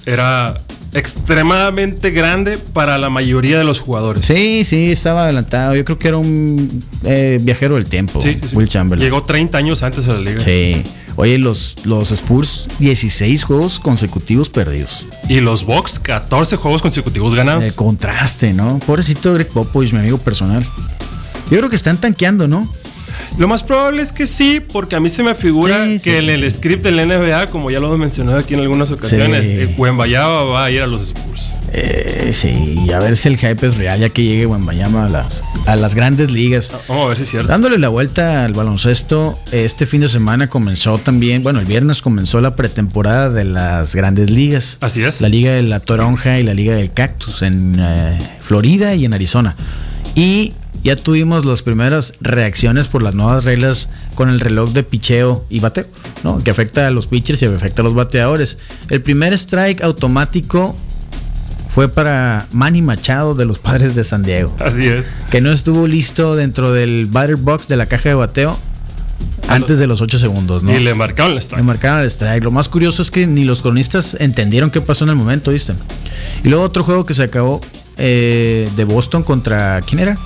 era 0.06 0.56
extremadamente 0.94 2.12
grande 2.12 2.58
para 2.58 2.98
la 2.98 3.10
mayoría 3.10 3.58
de 3.58 3.64
los 3.64 3.80
jugadores. 3.80 4.26
Sí, 4.26 4.64
sí, 4.64 4.92
estaba 4.92 5.24
adelantado. 5.24 5.76
Yo 5.76 5.84
creo 5.86 5.98
que 6.00 6.08
era 6.08 6.18
un 6.18 6.84
eh, 7.04 7.40
viajero 7.42 7.76
del 7.76 7.86
tiempo, 7.86 8.22
Sí, 8.22 8.40
sí. 8.48 8.56
Will 8.56 8.70
Chamberlain. 8.70 9.06
Llegó 9.06 9.24
30 9.24 9.58
años 9.58 9.84
antes 9.84 10.08
a 10.08 10.14
la 10.14 10.22
liga. 10.22 10.40
Sí. 10.40 10.84
Oye, 11.16 11.40
los, 11.40 11.76
los 11.84 12.12
Spurs, 12.12 12.68
16 12.80 13.44
juegos 13.44 13.80
consecutivos 13.80 14.50
perdidos. 14.50 15.06
Y 15.28 15.40
los 15.40 15.66
Bucks, 15.66 15.98
14 16.00 16.58
juegos 16.58 16.82
consecutivos 16.84 17.34
ganados. 17.34 17.64
El 17.64 17.74
contraste, 17.74 18.54
¿no? 18.54 18.80
Pobrecito 18.86 19.34
Greg 19.34 19.48
Popovich, 19.48 19.94
mi 19.94 20.00
amigo 20.00 20.20
personal. 20.20 20.64
Yo 21.50 21.58
creo 21.58 21.70
que 21.70 21.76
están 21.76 21.98
tanqueando, 21.98 22.48
¿no? 22.48 22.72
Lo 23.38 23.48
más 23.48 23.64
probable 23.64 24.02
es 24.02 24.12
que 24.12 24.26
sí, 24.28 24.60
porque 24.60 24.96
a 24.96 25.00
mí 25.00 25.10
se 25.10 25.24
me 25.24 25.36
figura 25.36 25.86
Sí, 25.86 26.00
que 26.00 26.12
sí, 26.20 26.24
en 26.26 26.30
el 26.30 26.50
script 26.52 26.84
del 26.84 26.96
NBA, 27.08 27.48
como 27.48 27.72
ya 27.72 27.80
lo 27.80 27.88
hemos 27.88 28.00
mencionado 28.00 28.38
aquí 28.38 28.54
en 28.54 28.62
algunas 28.62 28.92
ocasiones, 28.92 29.44
Sí. 29.44 29.52
eh, 29.52 29.76
va 29.78 30.64
a 30.66 30.72
ir 30.72 30.82
a 30.82 30.88
los 30.88 31.02
Spurs. 31.04 31.54
Eh, 31.74 32.32
sí, 32.34 32.76
y 32.88 32.92
a 32.92 33.00
ver 33.00 33.18
si 33.18 33.28
el 33.28 33.38
hype 33.38 33.68
es 33.68 33.78
real 33.78 34.00
ya 34.00 34.10
que 34.10 34.24
llegue 34.24 34.46
Wembanyama 34.46 35.06
a 35.06 35.10
las, 35.10 35.44
a 35.66 35.76
las 35.76 35.96
grandes 35.96 36.32
ligas. 36.32 36.72
Vamos 36.88 37.06
a 37.06 37.08
ver 37.10 37.18
si 37.18 37.24
es 37.24 37.30
cierto. 37.30 37.50
Dándole 37.50 37.78
la 37.78 37.90
vuelta 37.90 38.46
al 38.46 38.54
baloncesto, 38.54 39.38
este 39.52 39.86
fin 39.86 40.02
de 40.02 40.08
semana 40.08 40.48
comenzó 40.48 40.98
también, 40.98 41.44
bueno, 41.44 41.60
el 41.60 41.66
viernes 41.66 42.02
comenzó 42.02 42.40
la 42.42 42.56
pretemporada 42.56 43.30
de 43.30 43.44
las 43.44 43.96
grandes 43.96 44.30
ligas. 44.30 44.78
Así 44.82 45.04
es. 45.04 45.20
La 45.22 45.30
Liga 45.30 45.52
de 45.52 45.64
la 45.64 45.80
Toronja 45.80 46.40
y 46.40 46.44
la 46.44 46.54
Liga 46.54 46.74
del 46.76 46.92
Cactus 46.92 47.42
en 47.42 47.76
eh, 47.80 48.18
Florida 48.40 48.96
y 48.96 49.06
en 49.06 49.14
Arizona. 49.14 49.56
Y 50.16 50.54
ya 50.84 50.96
tuvimos 50.96 51.46
las 51.46 51.62
primeras 51.62 52.14
reacciones 52.22 52.88
por 52.88 53.02
las 53.02 53.14
nuevas 53.16 53.44
reglas 53.44 53.90
con 54.16 54.30
el 54.30 54.40
reloj 54.40 54.72
de 54.72 54.84
picheo 54.84 55.46
y 55.50 55.60
bateo, 55.60 55.86
¿no? 56.24 56.44
Que 56.44 56.52
afecta 56.52 56.88
a 56.88 56.92
los 56.92 57.08
pitchers 57.08 57.42
y 57.42 57.46
afecta 57.46 57.82
a 57.82 57.86
los 57.86 57.94
bateadores. 57.94 58.58
El 58.90 59.02
primer 59.02 59.34
strike 59.34 59.82
automático 59.84 60.76
fue 61.70 61.90
para 61.90 62.48
Manny 62.52 62.82
Machado 62.82 63.36
de 63.36 63.46
los 63.46 63.60
Padres 63.60 63.96
de 63.96 64.04
San 64.04 64.24
Diego, 64.24 64.56
Así 64.60 64.86
es. 64.88 65.06
que 65.30 65.42
no 65.42 65.52
estuvo 65.52 65.86
listo 65.88 66.36
dentro 66.36 66.72
del 66.72 67.06
batter 67.06 67.36
box 67.36 67.68
de 67.68 67.76
la 67.78 67.86
caja 67.86 68.10
de 68.10 68.16
bateo 68.16 68.58
antes 69.48 69.80
de 69.80 69.88
los 69.88 70.02
8 70.02 70.18
segundos, 70.18 70.64
¿no? 70.64 70.76
Y 70.76 70.80
le 70.80 70.94
marcaron 70.94 71.36
la 71.36 71.42
strike. 71.42 71.60
Le 71.60 71.66
marcaron 71.68 72.02
el 72.02 72.08
strike. 72.08 72.44
Lo 72.44 72.52
más 72.52 72.68
curioso 72.70 73.02
es 73.02 73.12
que 73.12 73.28
ni 73.28 73.46
los 73.46 73.62
cronistas 73.62 74.16
entendieron 74.20 74.72
qué 74.72 74.82
pasó 74.82 75.04
en 75.06 75.12
el 75.12 75.16
momento, 75.16 75.52
¿viste? 75.52 75.74
Y 76.44 76.50
luego 76.50 76.64
otro 76.64 76.84
juego 76.84 77.06
que 77.06 77.14
se 77.14 77.24
acabó 77.24 77.62
eh, 77.98 78.70
de 78.76 78.84
Boston 78.84 79.24
contra. 79.24 79.82
¿Quién 79.82 80.00
era? 80.00 80.18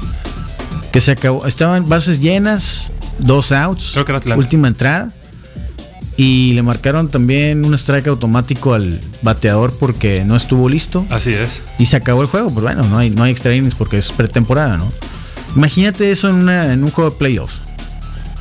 Que 0.92 1.00
se 1.02 1.12
acabó. 1.12 1.46
Estaban 1.46 1.88
bases 1.88 2.20
llenas, 2.20 2.92
dos 3.20 3.52
outs. 3.52 3.92
Creo 3.94 4.06
que 4.06 4.12
era 4.12 4.18
Atlanta. 4.20 4.40
Última 4.40 4.68
entrada. 4.68 5.12
Y 6.18 6.52
le 6.54 6.62
marcaron 6.62 7.10
también 7.10 7.64
un 7.66 7.74
strike 7.74 8.08
automático 8.08 8.74
al 8.74 9.00
bateador 9.22 9.74
porque 9.80 10.24
no 10.26 10.36
estuvo 10.36 10.68
listo. 10.70 11.06
Así 11.10 11.32
es. 11.34 11.62
Y 11.80 11.86
se 11.86 11.96
acabó 11.96 12.22
el 12.22 12.28
juego. 12.28 12.50
Pero 12.50 12.62
bueno, 12.64 12.84
no 12.84 12.98
hay, 12.98 13.10
no 13.10 13.24
hay 13.24 13.32
extra 13.32 13.56
innings 13.56 13.76
porque 13.76 13.98
es 13.98 14.12
pretemporada, 14.12 14.78
¿no? 14.78 14.92
Imagínate 15.56 16.12
eso 16.12 16.30
en, 16.30 16.36
una- 16.36 16.74
en 16.74 16.84
un 16.84 16.92
juego 16.92 17.10
de 17.12 17.16
playoffs. 17.18 17.62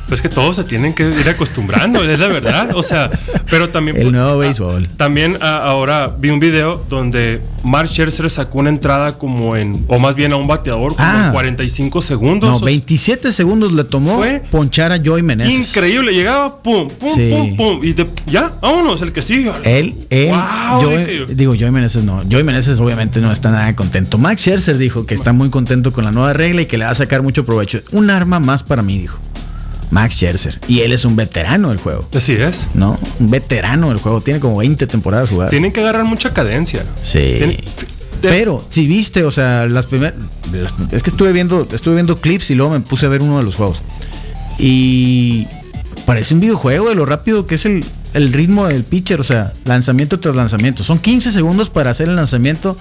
Pues 0.07 0.21
que 0.21 0.27
todos 0.29 0.57
se 0.57 0.63
tienen 0.65 0.93
que 0.93 1.03
ir 1.09 1.29
acostumbrando, 1.29 2.03
es 2.03 2.19
la 2.19 2.27
verdad. 2.27 2.69
O 2.75 2.83
sea, 2.83 3.09
pero 3.49 3.69
también. 3.69 3.95
El 3.97 4.11
nuevo 4.11 4.31
ah, 4.31 4.35
béisbol. 4.35 4.87
También 4.89 5.37
ah, 5.41 5.61
ahora 5.63 6.13
vi 6.19 6.29
un 6.31 6.39
video 6.41 6.83
donde 6.89 7.41
Mark 7.63 7.87
Scherzer 7.89 8.29
sacó 8.29 8.59
una 8.59 8.69
entrada 8.69 9.17
como 9.17 9.55
en, 9.55 9.85
o 9.87 9.99
más 9.99 10.15
bien 10.15 10.33
a 10.33 10.35
un 10.35 10.47
bateador 10.47 10.95
como 10.95 11.07
Ah. 11.07 11.25
en 11.27 11.31
45 11.31 12.01
segundos. 12.01 12.49
No, 12.49 12.55
O 12.57 12.59
sea, 12.59 12.65
27 12.65 13.31
segundos 13.31 13.71
le 13.71 13.83
tomó 13.85 14.17
Fue 14.17 14.41
ponchar 14.51 14.91
a 14.91 14.99
Joey 15.03 15.23
Meneses. 15.23 15.69
Increíble, 15.69 16.11
llegaba, 16.13 16.61
pum, 16.61 16.89
pum, 16.89 17.15
Sí. 17.15 17.31
pum, 17.31 17.55
pum. 17.55 17.79
Y 17.83 17.93
de- 17.93 18.07
ya, 18.27 18.51
vámonos, 18.61 19.01
el 19.01 19.13
que 19.13 19.21
sigue. 19.21 19.51
Él, 19.63 19.95
él, 20.09 20.29
Wow, 20.31 20.81
Joey- 20.81 21.05
dije- 21.05 21.35
digo, 21.35 21.53
Joey 21.57 21.71
Meneses 21.71 22.03
no. 22.03 22.21
Joey 22.29 22.43
Meneses 22.43 22.79
obviamente 22.81 23.21
no 23.21 23.31
está 23.31 23.49
nada 23.51 23.73
contento. 23.75 24.17
Max 24.17 24.41
Scherzer 24.41 24.77
dijo 24.77 25.05
que 25.05 25.15
está 25.15 25.31
muy 25.31 25.49
contento 25.49 25.93
con 25.93 26.03
la 26.03 26.11
nueva 26.11 26.33
regla 26.33 26.61
y 26.63 26.65
que 26.65 26.77
le 26.77 26.83
va 26.85 26.91
a 26.91 26.95
sacar 26.95 27.21
mucho 27.21 27.45
provecho. 27.45 27.79
Un 27.91 28.09
arma 28.09 28.39
más 28.39 28.63
para 28.63 28.81
mí, 28.81 28.99
dijo. 28.99 29.17
Max 29.91 30.15
Scherzer. 30.15 30.59
Y 30.67 30.79
él 30.81 30.93
es 30.93 31.05
un 31.05 31.15
veterano 31.15 31.69
del 31.69 31.77
juego. 31.77 32.07
Así 32.15 32.33
es. 32.33 32.67
¿No? 32.73 32.97
Un 33.19 33.29
veterano 33.29 33.89
del 33.89 33.97
juego. 33.99 34.21
Tiene 34.21 34.39
como 34.39 34.57
20 34.57 34.87
temporadas 34.87 35.29
jugadas. 35.29 35.51
Tienen 35.51 35.71
que 35.71 35.81
agarrar 35.81 36.05
mucha 36.05 36.33
cadencia. 36.33 36.83
Sí. 37.03 37.19
Tienen- 37.37 37.57
Pero 38.21 38.65
si 38.69 38.87
viste, 38.87 39.23
o 39.23 39.31
sea, 39.31 39.67
las 39.67 39.87
primeras 39.87 40.13
es 40.91 41.03
que 41.03 41.09
estuve 41.09 41.31
viendo 41.33 41.67
estuve 41.71 41.95
viendo 41.95 42.17
clips 42.21 42.51
y 42.51 42.55
luego 42.55 42.71
me 42.71 42.79
puse 42.79 43.05
a 43.05 43.09
ver 43.09 43.21
uno 43.21 43.37
de 43.39 43.43
los 43.43 43.55
juegos. 43.55 43.81
Y 44.57 45.47
parece 46.05 46.33
un 46.33 46.39
videojuego 46.39 46.89
de 46.89 46.95
lo 46.95 47.05
rápido 47.05 47.45
que 47.47 47.55
es 47.55 47.65
el, 47.65 47.83
el 48.13 48.31
ritmo 48.33 48.67
del 48.67 48.83
pitcher, 48.83 49.19
o 49.19 49.23
sea, 49.23 49.53
lanzamiento 49.65 50.19
tras 50.19 50.35
lanzamiento. 50.35 50.83
Son 50.83 50.99
15 50.99 51.31
segundos 51.31 51.69
para 51.69 51.91
hacer 51.91 52.09
el 52.09 52.15
lanzamiento 52.15 52.77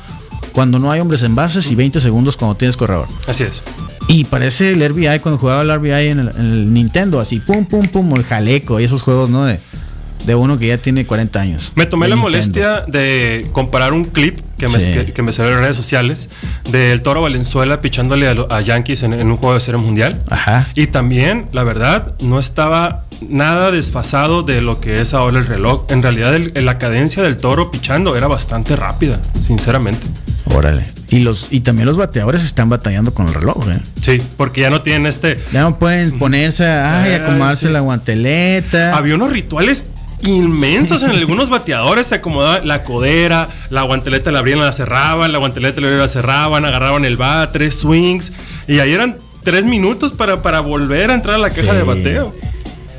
cuando 0.53 0.79
no 0.79 0.91
hay 0.91 1.01
hombres 1.01 1.23
en 1.23 1.35
bases 1.35 1.71
y 1.71 1.75
20 1.75 2.01
segundos 2.01 2.37
cuando 2.37 2.57
tienes 2.57 2.77
corredor. 2.77 3.07
Así 3.27 3.45
es. 3.45 3.63
Y 4.09 4.25
parece 4.25 4.73
el 4.73 4.89
RBI 4.89 5.21
cuando 5.21 5.39
jugaba 5.39 5.63
el 5.63 5.73
RBI 5.79 6.09
en 6.09 6.19
el, 6.21 6.29
en 6.31 6.41
el 6.53 6.73
Nintendo, 6.75 7.21
así 7.21 7.39
pum 7.41 7.65
pum 7.65 7.87
pum, 7.87 8.13
el 8.17 8.25
jaleco 8.25 8.81
y 8.81 8.85
esos 8.85 9.03
juegos, 9.03 9.31
¿no? 9.31 9.45
De, 9.45 9.61
de 10.27 10.35
uno 10.35 10.59
que 10.59 10.67
ya 10.67 10.79
tiene 10.79 11.07
40 11.07 11.41
años. 11.41 11.73
Me 11.77 11.87
tomé 11.87 12.09
la 12.09 12.17
Nintendo. 12.17 12.31
molestia 12.31 12.85
de 12.89 13.49
comparar 13.53 13.93
un 13.93 14.05
clip 14.05 14.39
que 14.59 14.69
me, 14.69 14.79
Sí. 14.81 14.91
que, 14.93 15.13
que 15.13 15.23
me 15.23 15.33
salió 15.33 15.53
en 15.55 15.61
redes 15.61 15.77
sociales 15.77 16.29
del 16.71 17.01
Toro 17.03 17.23
Valenzuela 17.23 17.81
pichándole 17.81 18.29
a, 18.29 18.61
Yankees 18.61 19.03
en, 19.05 19.15
en 19.15 19.31
un 19.31 19.37
juego 19.39 19.55
de 19.55 19.61
serie 19.61 19.81
mundial. 19.81 20.21
Ajá. 20.29 20.67
Y 20.75 20.89
también, 20.89 21.47
la 21.53 21.63
verdad, 21.65 22.13
no 22.21 22.39
estaba 22.39 23.05
nada 23.27 23.71
desfasado 23.71 24.43
de 24.43 24.61
lo 24.61 24.81
que 24.81 25.01
es 25.01 25.15
ahora 25.15 25.39
el 25.39 25.47
reloj. 25.47 25.85
En 25.89 26.03
realidad, 26.03 26.35
el- 26.35 26.53
la 26.67 26.77
cadencia 26.79 27.23
del 27.23 27.37
Toro 27.39 27.71
pichando 27.71 28.15
era 28.17 28.27
bastante 28.27 28.77
rápida, 28.77 29.21
sinceramente. 29.41 30.07
Órale. 30.55 30.85
Y 31.09 31.21
los 31.21 31.49
y 31.51 31.61
también 31.61 31.87
los 31.87 31.97
bateadores 31.97 32.45
están 32.45 32.69
batallando 32.69 33.13
con 33.15 33.27
el 33.29 33.35
reloj, 33.35 33.69
¿eh? 33.69 33.79
Sí, 34.01 34.23
porque 34.37 34.61
ya 34.63 34.71
no 34.71 34.83
tienen 34.83 35.07
este... 35.07 35.39
Ya 35.53 35.63
no 35.63 35.79
pueden 35.79 36.19
ponerse 36.19 36.65
a 36.67 37.03
ay, 37.03 37.11
Ay, 37.11 37.21
acomodarse 37.21 37.67
sí. 37.67 37.73
la 37.73 37.81
guanteleta. 37.81 38.97
Había 38.97 39.15
unos 39.17 39.33
rituales 39.33 39.85
inmensos 40.23 41.03
en 41.03 41.11
algunos 41.11 41.51
bateadores. 41.51 42.07
Se 42.09 42.17
acomodaba 42.17 42.61
la 42.65 42.85
codera, 42.85 43.49
la 43.71 43.83
guanteleta 43.83 44.31
la 44.31 44.41
abrían, 44.41 44.61
la 44.61 44.73
cerraban, 44.73 45.33
la 45.33 45.39
guanteleta 45.39 45.81
la 45.81 45.87
abrían, 45.89 46.03
la 46.03 46.09
cerraban, 46.09 46.65
agarraban 46.65 47.05
el 47.05 47.17
bat, 47.17 47.51
tres 47.53 47.75
swings. 47.77 48.33
Y 48.69 48.79
ahí 48.79 48.93
eran 48.93 49.17
tres 49.43 49.65
minutos 49.65 50.13
para, 50.13 50.43
para 50.43 50.61
volver 50.61 51.11
a 51.11 51.15
entrar 51.15 51.37
a 51.37 51.39
la 51.39 51.49
caja 51.49 51.63
Sí. 51.73 51.77
de 51.77 51.83
bateo. 51.83 52.35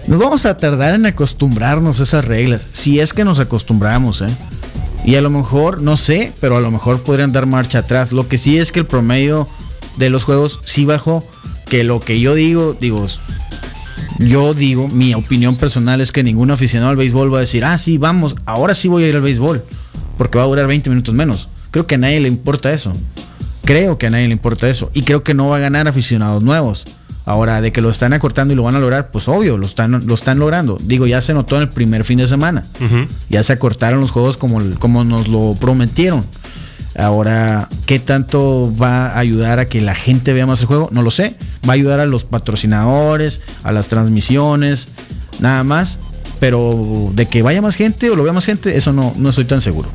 Nos 0.08 0.20
vamos 0.20 0.46
a 0.46 0.58
tardar 0.58 0.96
en 0.96 1.06
acostumbrarnos 1.06 2.00
a 2.00 2.04
esas 2.04 2.26
reglas. 2.26 2.68
Si 2.74 3.00
es 3.00 3.14
que 3.14 3.24
nos 3.24 3.40
acostumbramos, 3.40 4.22
¿eh? 4.22 4.28
Y 5.04 5.16
a 5.16 5.22
lo 5.22 5.30
mejor, 5.30 5.82
no 5.82 5.98
sé, 5.98 6.34
pero 6.40 6.58
a 6.58 6.62
lo 6.62 6.70
mejor 6.70 7.02
podrían 7.02 7.32
dar 7.32 7.46
marcha 7.46 7.80
atrás. 7.80 8.12
Lo 8.12 8.28
que 8.28 8.38
sí 8.38 8.58
es 8.58 8.72
que 8.72 8.80
el 8.80 8.86
promedio 8.86 9.48
de 9.98 10.10
los 10.10 10.24
juegos 10.24 10.60
sí 10.64 10.86
bajó. 10.86 11.24
Que 11.70 11.84
lo 11.84 12.02
que 12.02 12.20
yo 12.20 12.36
digo, 12.36 12.76
digo, 12.80 13.06
yo 14.20 14.54
digo, 14.54 14.88
mi 14.90 15.14
opinión 15.14 15.56
personal 15.56 16.02
es 16.02 16.12
que 16.12 16.22
ningún 16.22 16.52
aficionado 16.52 16.92
al 16.92 16.98
béisbol 16.98 17.34
va 17.34 17.38
a 17.38 17.42
decir, 17.42 17.64
ah, 17.64 17.78
sí, 17.78 17.98
vamos, 17.98 18.36
ahora 18.46 18.76
sí 18.76 18.88
voy 18.88 19.04
a 19.04 19.08
ir 19.08 19.16
al 19.16 19.22
béisbol. 19.22 19.64
Porque 20.18 20.38
va 20.38 20.44
a 20.44 20.48
durar 20.48 20.68
20 20.68 20.90
minutos 20.90 21.16
menos. 21.16 21.50
Creo 21.72 21.88
que 21.88 21.96
a 21.96 21.98
nadie 21.98 22.20
le 22.20 22.28
importa 22.28 22.72
eso. 22.72 22.92
Creo 23.64 23.98
que 23.98 24.08
a 24.08 24.10
nadie 24.10 24.28
le 24.28 24.34
importa 24.34 24.70
eso. 24.70 24.92
Y 24.94 25.04
creo 25.04 25.24
que 25.24 25.34
no 25.34 25.50
va 25.50 25.58
a 25.58 25.60
ganar 25.60 25.88
aficionados 25.88 26.44
nuevos. 26.44 26.86
Ahora, 27.26 27.62
de 27.62 27.72
que 27.72 27.82
lo 27.82 27.90
están 27.90 28.14
acortando 28.14 28.54
y 28.54 28.58
lo 28.58 28.64
van 28.64 28.76
a 28.76 28.80
lograr, 28.80 29.12
pues 29.12 29.28
obvio, 29.28 29.58
lo 29.58 29.66
están, 29.66 30.08
lo 30.08 30.14
están 30.14 30.40
logrando. 30.40 30.78
Digo, 30.82 31.06
ya 31.06 31.22
se 31.22 31.34
notó 31.34 31.56
en 31.58 31.64
el 31.64 31.70
primer 31.70 32.04
fin 32.04 32.18
de 32.18 32.28
semana. 32.28 32.66
Ya 33.30 33.44
se 33.44 33.54
acortaron 33.54 34.02
los 34.02 34.12
juegos 34.12 34.38
como, 34.38 34.62
como 34.80 35.04
nos 35.04 35.28
lo 35.28 35.56
prometieron. 35.60 36.26
Ahora, 36.98 37.70
¿qué 37.86 38.00
tanto 38.00 38.74
va 38.76 39.08
a 39.08 39.20
ayudar 39.20 39.60
a 39.60 39.66
que 39.66 39.82
la 39.82 39.96
gente 39.96 40.34
vea 40.34 40.46
más 40.46 40.62
el 40.62 40.66
juego? 40.66 40.90
No 40.92 41.04
lo 41.04 41.12
sé. 41.12 41.36
Va 41.68 41.74
a 41.74 41.76
ayudar 41.76 42.00
a 42.00 42.06
los 42.06 42.26
patrocinadores, 42.26 43.42
a 43.64 43.72
las 43.72 43.88
transmisiones, 43.88 44.88
nada 45.40 45.64
más. 45.64 46.00
Pero 46.40 47.12
de 47.14 47.28
que 47.28 47.44
vaya 47.44 47.62
más 47.62 47.76
gente 47.76 48.10
o 48.10 48.16
lo 48.16 48.24
vea 48.24 48.34
más 48.34 48.46
gente, 48.46 48.76
eso 48.76 48.94
no, 48.94 49.14
no 49.16 49.30
estoy 49.30 49.46
tan 49.46 49.62
seguro. 49.62 49.90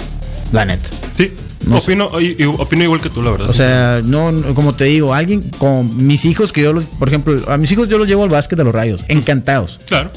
La 0.53 0.65
neta. 0.65 0.89
Sí, 1.17 1.33
No 1.66 1.79
opino, 1.79 2.20
y- 2.20 2.37
y 2.42 2.44
opino 2.46 2.85
igual 2.85 3.00
que 3.00 3.11
tú, 3.11 3.22
la 3.22 3.31
verdad. 3.33 3.50
O 3.50 3.52
sea, 3.52 4.00
no, 4.05 4.31
no, 4.33 4.55
como 4.55 4.74
te 4.74 4.85
digo, 4.85 5.12
alguien 5.14 5.50
con 5.59 6.07
mis 6.07 6.24
hijos 6.24 6.52
que 6.52 6.62
yo 6.62 6.72
los, 6.72 6.85
por 6.85 7.09
ejemplo, 7.09 7.37
a 7.50 7.57
mis 7.59 7.70
hijos 7.72 7.88
yo 7.88 7.98
los 7.98 8.07
llevo 8.07 8.22
al 8.22 8.29
básquet 8.31 8.57
de 8.57 8.64
los 8.64 8.74
rayos, 8.74 9.05
encantados. 9.09 9.81
claro. 9.87 10.11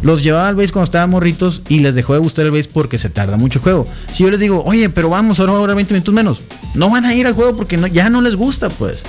Los 0.00 0.22
llevaba 0.22 0.46
al 0.48 0.54
béis 0.54 0.70
cuando 0.70 0.84
estaban 0.84 1.10
morritos 1.10 1.62
y 1.68 1.80
les 1.80 1.96
dejó 1.96 2.12
de 2.12 2.20
gustar 2.20 2.44
el 2.44 2.52
béis 2.52 2.68
porque 2.68 2.98
se 2.98 3.10
tarda 3.10 3.36
mucho 3.36 3.58
el 3.58 3.64
juego. 3.64 3.86
Si 4.12 4.22
yo 4.22 4.30
les 4.30 4.38
digo, 4.38 4.62
oye, 4.64 4.90
pero 4.90 5.08
vamos, 5.08 5.40
ahora 5.40 5.52
va 5.52 5.58
a 5.58 5.60
durar 5.62 5.74
20 5.74 5.92
minutos 5.92 6.14
menos, 6.14 6.42
no 6.74 6.88
van 6.88 7.04
a 7.04 7.14
ir 7.14 7.26
al 7.26 7.32
juego 7.32 7.56
porque 7.56 7.76
no, 7.76 7.88
ya 7.88 8.08
no 8.08 8.20
les 8.20 8.36
gusta, 8.36 8.68
pues. 8.68 9.02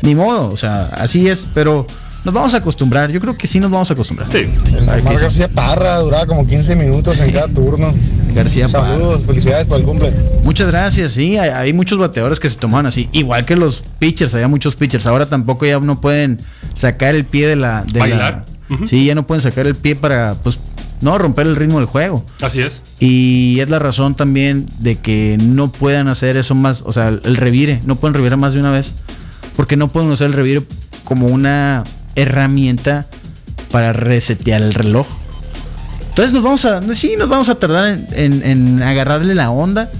Ni 0.00 0.14
modo, 0.14 0.46
o 0.50 0.56
sea, 0.56 0.84
así 0.94 1.28
es, 1.28 1.46
pero 1.52 1.86
nos 2.24 2.34
vamos 2.34 2.54
a 2.54 2.58
acostumbrar. 2.58 3.10
Yo 3.10 3.20
creo 3.20 3.36
que 3.36 3.46
sí 3.46 3.60
nos 3.60 3.70
vamos 3.70 3.90
a 3.90 3.94
acostumbrar. 3.94 4.30
Sí. 4.30 4.38
El 4.38 4.88
Ay, 4.88 5.00
Omar 5.00 5.14
¿qué 5.14 5.20
García 5.22 5.48
Parra 5.48 5.98
duraba 5.98 6.26
como 6.26 6.46
15 6.46 6.76
minutos 6.76 7.18
en 7.20 7.32
cada 7.32 7.48
turno. 7.48 7.92
García 8.34 8.68
Parra. 8.68 8.92
Saludos, 8.92 9.22
felicidades 9.26 9.66
por 9.66 9.80
el 9.80 9.86
cumple. 9.86 10.12
Muchas 10.44 10.68
gracias, 10.68 11.12
sí, 11.12 11.36
hay, 11.36 11.50
hay 11.50 11.72
muchos 11.72 11.98
bateadores 11.98 12.38
que 12.38 12.48
se 12.48 12.56
toman 12.56 12.86
así, 12.86 13.08
igual 13.12 13.44
que 13.44 13.56
los 13.56 13.82
pitchers, 13.98 14.34
había 14.34 14.48
muchos 14.48 14.76
pitchers, 14.76 15.06
ahora 15.06 15.26
tampoco 15.26 15.66
ya 15.66 15.80
no 15.80 16.00
pueden 16.00 16.38
sacar 16.74 17.14
el 17.14 17.24
pie 17.24 17.48
de 17.48 17.56
la... 17.56 17.84
De 17.90 17.98
Bailar. 17.98 18.44
la-. 18.68 18.86
Sí, 18.86 19.04
ya 19.04 19.14
no 19.14 19.26
pueden 19.26 19.40
sacar 19.40 19.66
el 19.66 19.74
pie 19.74 19.96
para, 19.96 20.36
pues, 20.42 20.60
no 21.00 21.18
romper 21.18 21.46
el 21.46 21.56
ritmo 21.56 21.78
del 21.78 21.86
juego. 21.86 22.24
Así 22.40 22.60
es. 22.60 22.82
Y 23.00 23.58
es 23.60 23.68
la 23.68 23.78
razón 23.78 24.14
también 24.14 24.66
de 24.78 24.96
que 24.96 25.36
no 25.40 25.72
puedan 25.72 26.08
hacer 26.08 26.36
eso 26.36 26.54
más, 26.54 26.82
o 26.86 26.92
sea, 26.92 27.08
el 27.08 27.36
revire, 27.36 27.80
no 27.84 27.96
pueden 27.96 28.14
revirar 28.14 28.38
más 28.38 28.52
de 28.54 28.60
una 28.60 28.70
vez, 28.70 28.92
porque 29.56 29.76
no 29.76 29.88
pueden 29.88 30.10
usar 30.10 30.28
el 30.28 30.34
revire 30.34 30.62
como 31.04 31.26
una 31.26 31.84
herramienta 32.14 33.06
para 33.70 33.92
resetear 33.92 34.62
el 34.62 34.74
reloj. 34.74 35.06
Entonces 36.08 36.32
nos 36.34 36.42
vamos 36.42 36.64
a, 36.64 36.82
sí, 36.94 37.14
nos 37.18 37.28
vamos 37.28 37.48
a 37.48 37.54
tardar 37.54 37.86
en, 37.92 38.06
en- 38.12 38.42
en 38.44 38.82
agarrarle 38.82 39.34
la 39.34 39.50
onda 39.50 39.90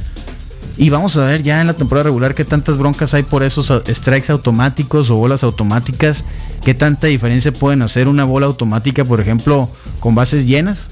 y 0.76 0.88
vamos 0.90 1.16
a 1.16 1.24
ver 1.24 1.42
ya 1.42 1.60
en 1.60 1.66
la 1.66 1.74
temporada 1.74 2.04
regular 2.04 2.34
qué 2.34 2.44
tantas 2.44 2.76
broncas 2.78 3.14
hay 3.14 3.22
por 3.22 3.42
esos 3.42 3.72
strikes 3.88 4.32
automáticos 4.32 5.10
o 5.10 5.16
bolas 5.16 5.44
automáticas, 5.44 6.24
qué 6.64 6.74
tanta 6.74 7.06
diferencia 7.06 7.52
pueden 7.52 7.82
hacer 7.82 8.08
una 8.08 8.24
bola 8.24 8.46
automática, 8.46 9.04
por 9.04 9.20
ejemplo, 9.20 9.68
con 10.00 10.14
bases 10.14 10.46
llenas 10.46 10.86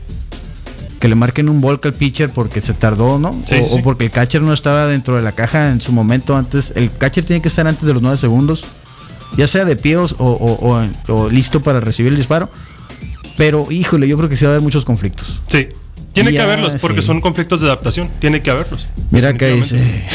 que 1.01 1.09
le 1.09 1.15
marquen 1.15 1.49
un 1.49 1.61
volca 1.61 1.89
al 1.89 1.95
pitcher 1.95 2.31
porque 2.31 2.61
se 2.61 2.75
tardó, 2.75 3.19
¿no? 3.19 3.35
Sí, 3.47 3.55
o, 3.71 3.81
porque 3.83 4.05
el 4.07 4.11
catcher 4.11 4.43
no 4.43 4.53
estaba 4.53 4.87
dentro 4.87 5.15
de 5.17 5.23
la 5.23 5.31
caja 5.33 5.71
en 5.71 5.81
su 5.81 5.93
momento 5.93 6.37
antes. 6.37 6.73
El 6.75 6.91
catcher 6.91 7.25
tiene 7.25 7.41
que 7.41 7.47
estar 7.49 7.67
antes 7.69 7.87
de 7.87 7.95
los 7.95 8.03
9 8.03 8.17
segundos, 8.17 8.67
ya 9.37 9.47
sea 9.47 9.65
de 9.65 9.77
pie 9.77 9.97
o, 9.99 11.29
listo 11.31 11.61
para 11.61 11.81
recibir 11.81 12.13
el 12.13 12.17
disparo. 12.17 12.49
Pero, 13.37 13.71
híjole, 13.71 14.09
yo 14.09 14.17
creo 14.17 14.29
que 14.29 14.37
sí 14.37 14.45
va 14.45 14.51
a 14.51 14.55
haber 14.55 14.63
muchos 14.63 14.85
conflictos. 14.85 15.41
Sí. 15.49 15.69
Tiene 16.25 16.33
que 16.37 16.41
haberlos, 16.43 16.77
porque 16.81 17.01
sí. 17.01 17.07
son 17.07 17.21
conflictos 17.21 17.61
de 17.61 17.67
adaptación. 17.67 18.09
Tiene 18.21 18.43
que 18.43 18.51
haberlos. 18.51 18.87
Mira 19.11 19.35
que 19.35 19.49
dice, 19.55 20.07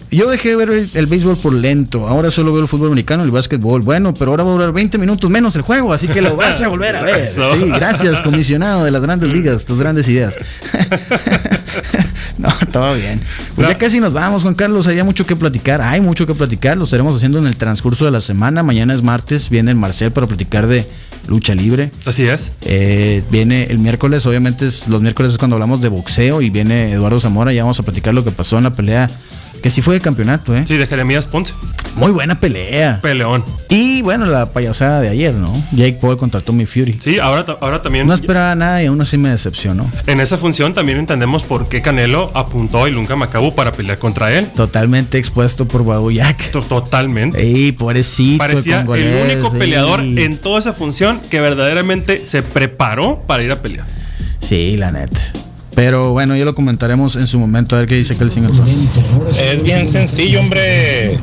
yo 0.10 0.28
dejé 0.30 0.50
de 0.50 0.56
ver 0.56 0.70
el, 0.70 0.90
el 0.94 1.06
béisbol 1.06 1.36
por 1.38 1.52
lento, 1.52 2.08
ahora 2.08 2.30
solo 2.30 2.52
veo 2.52 2.62
el 2.62 2.68
fútbol 2.68 2.88
americano 2.88 3.22
y 3.22 3.26
el 3.26 3.32
básquetbol. 3.32 3.82
Bueno, 3.82 4.12
pero 4.14 4.30
ahora 4.32 4.44
va 4.44 4.50
a 4.50 4.54
durar 4.54 4.72
20 4.72 4.98
minutos 4.98 5.30
menos 5.30 5.54
el 5.56 5.62
juego, 5.62 5.92
así 5.92 6.08
que 6.08 6.20
lo 6.22 6.36
vas 6.36 6.60
a 6.62 6.68
volver 6.68 6.96
a 6.96 7.02
ver. 7.02 7.24
Sí, 7.24 7.40
gracias, 7.74 8.20
comisionado 8.20 8.84
de 8.84 8.90
las 8.90 9.02
grandes 9.02 9.32
ligas, 9.32 9.64
tus 9.64 9.78
grandes 9.78 10.08
ideas. 10.08 10.36
no, 12.38 12.48
todo 12.72 12.94
bien. 12.94 13.20
Pues 13.54 13.66
No. 13.68 13.72
ya 13.72 13.78
casi 13.78 14.00
nos 14.00 14.12
vamos, 14.12 14.42
Juan 14.42 14.54
Carlos, 14.54 14.86
había 14.88 15.04
mucho 15.04 15.26
que 15.26 15.36
platicar, 15.36 15.80
hay 15.82 16.00
mucho 16.00 16.26
que 16.26 16.34
platicar, 16.34 16.76
lo 16.76 16.84
estaremos 16.84 17.16
haciendo 17.16 17.38
en 17.38 17.46
el 17.46 17.56
transcurso 17.56 18.04
de 18.04 18.10
la 18.10 18.20
semana. 18.20 18.62
Mañana 18.62 18.94
es 18.94 19.02
martes, 19.02 19.50
viene 19.50 19.70
el 19.70 19.76
Marcel 19.76 20.10
para 20.12 20.26
platicar 20.26 20.66
de 20.66 20.86
lucha 21.28 21.54
libre. 21.54 21.90
Así 22.06 22.24
es. 22.26 22.52
Eh, 22.62 23.22
viene 23.30 23.64
el 23.64 23.78
miércoles, 23.78 24.24
obviamente 24.26 24.66
es- 24.66 24.88
los 24.88 25.00
miércoles 25.02 25.32
es 25.32 25.38
cuando 25.38 25.49
hablamos 25.56 25.80
de 25.80 25.88
boxeo 25.88 26.40
y 26.42 26.50
viene 26.50 26.92
Eduardo 26.92 27.20
Zamora, 27.20 27.52
ya 27.52 27.62
vamos 27.62 27.78
a 27.80 27.82
platicar 27.82 28.14
lo 28.14 28.24
que 28.24 28.30
pasó 28.30 28.58
en 28.58 28.64
la 28.64 28.70
pelea 28.72 29.10
Que 29.62 29.68
sí 29.68 29.82
fue 29.82 29.94
de 29.94 30.00
campeonato, 30.00 30.56
¿eh? 30.56 30.64
Sí, 30.66 30.76
de 30.78 30.86
Jeremías 30.86 31.26
Ponce. 31.26 31.52
Muy 31.96 32.12
buena 32.12 32.38
pelea. 32.40 32.98
Peleón. 33.02 33.44
Y 33.68 34.00
bueno, 34.00 34.24
la 34.24 34.52
payasada 34.52 35.00
de 35.02 35.08
ayer, 35.10 35.34
¿no? 35.34 35.52
Jake 35.72 35.98
Paul 36.00 36.16
contra 36.16 36.40
Tommy 36.40 36.64
Fury. 36.64 36.98
Sí, 37.02 37.18
ahora, 37.18 37.44
ahora 37.60 37.82
también. 37.82 38.06
No 38.06 38.14
esperaba 38.14 38.54
nada 38.54 38.82
y 38.82 38.86
aún 38.86 39.00
así 39.02 39.18
me 39.18 39.28
decepcionó. 39.28 39.90
En 40.06 40.20
esa 40.20 40.38
función 40.38 40.72
también 40.72 40.96
entendemos 40.98 41.42
por 41.42 41.68
qué 41.68 41.82
Canelo 41.82 42.30
apuntó 42.32 42.84
a 42.84 42.88
Ilunga 42.88 43.16
Macabu 43.16 43.54
para 43.54 43.72
pelear 43.72 43.98
contra 43.98 44.32
él. 44.32 44.46
Totalmente 44.56 45.18
expuesto 45.18 45.66
por 45.68 45.84
Babuyak. 45.84 46.52
To- 46.52 46.62
Totalmente. 46.62 47.42
Ey, 47.42 47.72
pobrecito. 47.72 48.38
Parecía 48.38 48.80
el 48.80 48.88
único 49.32 49.52
ey. 49.52 49.58
peleador 49.58 50.00
en 50.00 50.38
toda 50.38 50.60
esa 50.60 50.72
función 50.72 51.20
que 51.28 51.40
verdaderamente 51.40 52.24
se 52.24 52.42
preparó 52.42 53.24
para 53.26 53.42
ir 53.42 53.50
a 53.52 53.60
pelear. 53.60 53.84
Sí, 54.40 54.76
la 54.78 54.90
neta. 54.92 55.20
Pero 55.80 56.12
bueno, 56.12 56.36
ya 56.36 56.44
lo 56.44 56.54
comentaremos 56.54 57.16
en 57.16 57.26
su 57.26 57.38
momento 57.38 57.74
a 57.74 57.78
ver 57.78 57.88
qué 57.88 57.94
dice 57.94 58.14
Singleton. 58.14 58.68
Es 59.30 59.62
bien 59.62 59.86
sencillo, 59.86 60.40
hombre. 60.40 61.18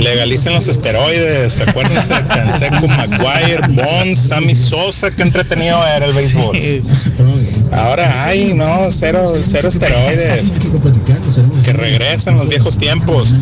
Legalicen 0.00 0.54
los 0.54 0.66
esteroides. 0.66 1.60
Acuérdense 1.60 2.14
de 2.14 2.24
Canseco, 2.24 2.84
Maguire, 2.88 3.60
Bonds, 3.68 4.18
Sammy 4.18 4.56
Sosa. 4.56 5.08
Qué 5.12 5.22
entretenido 5.22 5.86
era 5.86 6.06
el 6.06 6.12
béisbol. 6.14 6.82
Ahora 7.70 8.24
hay, 8.24 8.54
no, 8.54 8.88
cero, 8.90 9.34
cero 9.40 9.68
esteroides. 9.68 10.52
Que 11.64 11.72
regresen 11.74 12.36
los 12.36 12.48
viejos 12.48 12.76
tiempos. 12.76 13.36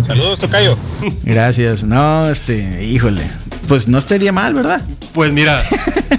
Saludos, 0.00 0.38
Tocayo. 0.38 0.78
Gracias. 1.24 1.82
No, 1.82 2.30
este, 2.30 2.84
híjole. 2.84 3.32
Pues 3.70 3.86
no 3.86 3.98
estaría 3.98 4.32
mal, 4.32 4.52
¿verdad? 4.52 4.82
Pues 5.12 5.32
mira, 5.32 5.62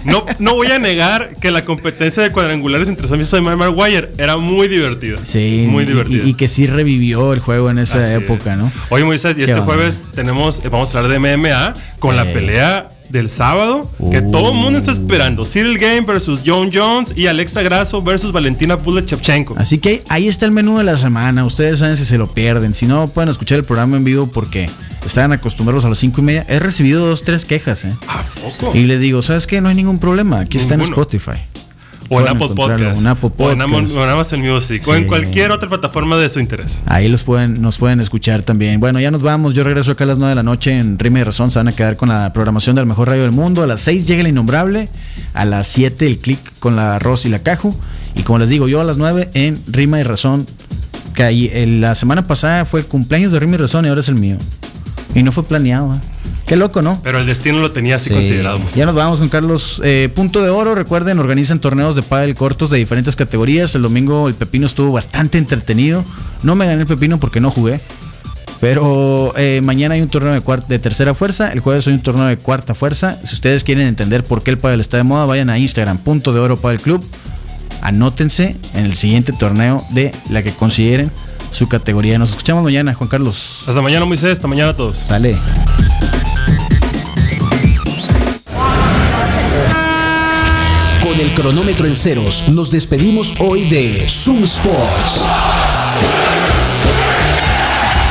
no, 0.06 0.26
no 0.40 0.56
voy 0.56 0.68
a 0.68 0.80
negar 0.80 1.36
que 1.42 1.52
la 1.52 1.66
competencia 1.66 2.24
de 2.24 2.32
cuadrangulares 2.32 2.88
entre 2.88 3.10
Sammy 3.10 3.26
Sosa 3.26 3.40
y 3.40 3.42
Maguire 3.42 4.10
era 4.18 4.38
muy 4.38 4.70
divertida. 4.70 5.18
Sí. 5.24 5.66
Muy 5.70 5.84
divertida. 5.84 6.24
Y, 6.26 6.30
y 6.30 6.34
que 6.36 6.48
sí 6.48 6.66
revivió 6.66 7.34
el 7.34 7.40
juego 7.42 7.70
en 7.70 7.78
esa 7.80 8.02
Así 8.06 8.14
época, 8.14 8.54
es. 8.54 8.58
¿no? 8.58 8.72
Oye, 8.88 9.04
Moisés, 9.04 9.38
y 9.38 9.44
este 9.44 9.60
jueves 9.60 10.02
tenemos, 10.16 10.62
eh, 10.64 10.70
vamos 10.70 10.96
a 10.96 11.00
hablar 11.00 11.12
de 11.12 11.20
MMA 11.38 11.74
con 12.00 12.16
la 12.16 12.24
pelea 12.24 12.90
del 13.10 13.30
sábado 13.30 13.92
que 14.10 14.20
Uh. 14.20 14.32
todo 14.32 14.52
el 14.52 14.58
mundo 14.58 14.80
está 14.80 14.94
esperando. 14.94 15.46
Cyril 15.46 15.78
Game 15.78 16.02
versus 16.08 16.40
John 16.46 16.70
Jones 16.74 17.12
y 17.18 17.28
Alexa 17.28 17.62
Grasso 17.64 18.02
versus 18.02 18.32
Valentina 18.32 18.76
Bullet 18.78 19.06
Shevchenko. 19.06 19.56
Así 19.58 19.78
que 19.78 20.04
ahí 20.08 20.30
está 20.30 20.46
el 20.46 20.54
menú 20.54 20.78
de 20.78 20.86
la 20.86 20.96
semana. 20.96 21.44
Ustedes 21.44 21.80
saben 21.80 21.98
si 21.98 22.06
se 22.06 22.18
lo 22.18 22.28
pierden. 22.34 22.74
Si 22.74 22.88
no, 22.88 23.10
pueden 23.10 23.28
escuchar 23.28 23.58
el 23.58 23.66
programa 23.66 23.98
en 23.98 24.06
vivo 24.06 24.28
porque 24.28 24.70
estaban 25.06 25.32
acostumbrados 25.34 25.86
a 25.86 25.90
las 25.90 25.98
cinco 25.98 26.22
y 26.22 26.24
media. 26.24 26.46
He 26.48 26.60
recibido 26.60 27.06
dos, 27.06 27.24
tres 27.24 27.46
quejas, 27.46 27.86
¿eh? 27.86 27.94
¿A 28.08 28.24
poco? 28.42 28.76
Y 28.78 28.86
les 28.86 29.00
digo, 29.02 29.22
¿sabes 29.22 29.48
qué? 29.48 29.62
No 29.62 29.70
hay 29.70 29.76
ningún 29.76 30.00
problema. 30.00 30.40
Aquí 30.40 30.58
está 30.58 30.74
en 30.76 30.82
Ninguno. 30.82 31.02
Spotify. 31.02 31.40
o 32.10 32.20
en 32.20 32.28
Apple 32.28 32.50
Podcast. 32.56 33.00
en 33.00 33.08
Apple 33.08 33.30
O 33.38 33.52
en, 33.52 33.62
o 33.62 34.04
Amazon 34.04 34.42
Music. 34.42 34.84
O 34.88 34.96
en 34.96 35.08
cualquier 35.08 35.52
otra 35.52 35.70
plataforma 35.70 36.18
de 36.18 36.30
su 36.30 36.40
interés. 36.42 36.80
Ahí 36.86 37.08
los 37.08 37.24
pueden, 37.24 37.62
nos 37.62 37.78
pueden 37.78 38.02
escuchar 38.02 38.44
también. 38.44 38.80
Bueno, 38.82 39.00
ya 39.00 39.12
nos 39.12 39.22
vamos. 39.22 39.54
Yo 39.54 39.64
regreso 39.64 39.92
acá 39.94 40.04
a 40.04 40.08
las 40.08 40.18
9 40.18 40.32
de 40.32 40.36
la 40.36 40.44
noche 40.44 40.78
en 40.78 41.00
Rima 41.00 41.20
y 41.20 41.24
Razón. 41.24 41.52
Se 41.52 41.60
van 41.60 41.70
a 41.70 41.72
quedar 41.72 41.96
con 41.96 42.10
la 42.10 42.34
programación 42.34 42.76
del 42.76 42.86
mejor 42.86 43.08
radio 43.08 43.22
del 43.24 43.32
mundo. 43.32 43.64
A 43.64 43.68
las 43.68 43.80
6 43.82 44.06
llega 44.08 44.22
el 44.22 44.28
innombrable. 44.28 44.90
A 45.34 45.46
las 45.46 45.68
7 45.68 46.06
el 46.06 46.18
click 46.18 46.40
con 46.60 46.76
la 46.76 47.00
Ross 47.00 47.26
y 47.26 47.30
la 47.30 47.40
Caju. 47.40 47.76
Y 48.16 48.24
como 48.24 48.40
les 48.40 48.50
digo, 48.50 48.68
yo 48.68 48.82
a 48.82 48.84
las 48.84 48.98
9 48.98 49.30
en 49.34 49.62
Rima 49.68 50.00
y 50.00 50.04
Razón. 50.04 50.46
Que 51.14 51.24
ahí, 51.24 51.50
el- 51.54 51.80
la 51.82 51.96
semana 51.96 52.28
pasada 52.28 52.66
fue 52.66 52.82
el 52.82 52.86
cumpleaños 52.88 53.32
de 53.32 53.40
Rima 53.40 53.56
y 53.56 53.58
Razón 53.60 53.86
y 53.86 53.88
ahora 53.88 54.02
es 54.02 54.10
el 54.10 54.16
mío. 54.16 54.38
Y 55.14 55.24
no 55.24 55.32
fue 55.32 55.44
planeado. 55.44 55.96
¿eh? 55.96 56.00
Qué 56.46 56.56
loco, 56.56 56.82
¿no? 56.82 57.00
Pero 57.04 57.20
el 57.20 57.26
destino 57.26 57.60
lo 57.60 57.72
tenía 57.72 57.96
así 57.98 58.10
Sí. 58.10 58.14
considerado. 58.16 58.60
Ya 58.76 58.86
nos 58.86 58.96
vamos 58.96 59.20
con 59.20 59.30
Carlos. 59.30 59.82
Eh, 59.84 60.10
punto 60.14 60.42
de 60.42 60.50
oro, 60.50 60.76
recuerden, 60.76 61.20
organizan 61.20 61.60
torneos 61.60 61.96
de 61.96 62.02
pádel 62.02 62.36
cortos 62.36 62.70
de 62.70 62.78
diferentes 62.78 63.16
categorías. 63.16 63.76
El 63.76 63.82
domingo 63.84 64.28
el 64.28 64.34
pepino 64.36 64.66
estuvo 64.66 64.92
bastante 64.92 65.38
entretenido. 65.38 66.04
No 66.44 66.56
me 66.56 66.66
gané 66.66 66.82
el 66.82 66.88
pepino 66.88 67.20
porque 67.20 67.40
no 67.40 67.52
jugué. 67.52 67.80
Pero 68.60 69.34
eh, 69.38 69.60
mañana 69.64 69.96
hay 69.96 70.02
un 70.02 70.08
torneo 70.10 70.34
de, 70.34 70.42
de 70.68 70.80
tercera 70.80 71.14
fuerza. 71.16 71.52
El 71.52 71.62
jueves 71.62 71.88
hay 71.88 71.94
un 71.96 72.04
torneo 72.04 72.26
de 72.28 72.38
cuarta 72.38 72.74
fuerza. 72.76 73.18
Si 73.24 73.34
ustedes 73.34 73.64
quieren 73.64 73.88
entender 73.88 74.24
por 74.24 74.44
qué 74.44 74.52
el 74.52 74.58
pádel 74.60 74.80
está 74.82 74.98
de 74.98 75.04
moda, 75.04 75.26
vayan 75.26 75.50
a 75.50 75.58
Instagram, 75.58 75.98
punto 75.98 76.32
de 76.32 76.40
oro 76.40 76.58
pádel 76.58 76.80
club. 76.80 77.04
Anótense 77.82 78.56
en 78.76 78.86
el 78.86 78.96
siguiente 78.96 79.34
torneo 79.34 79.84
de 79.90 80.14
la 80.30 80.44
que 80.44 80.54
consideren 80.54 81.12
su 81.52 81.68
categoría. 81.68 82.18
Nos 82.18 82.32
escuchamos 82.32 82.64
mañana, 82.64 82.94
Juan 82.94 83.10
Carlos. 83.10 83.64
Hasta 83.68 83.82
mañana, 83.82 84.06
Moisés. 84.06 84.32
Hasta 84.32 84.48
mañana 84.48 84.72
a 84.72 84.74
todos. 84.74 84.98
Sale. 84.98 85.38
Con 91.04 91.20
el 91.20 91.34
cronómetro 91.34 91.88
en 91.88 91.96
ceros, 91.96 92.50
nos 92.50 92.72
despedimos 92.72 93.36
hoy 93.40 93.70
de 93.70 94.08
Zoom 94.08 94.44
Sports. 94.44 95.28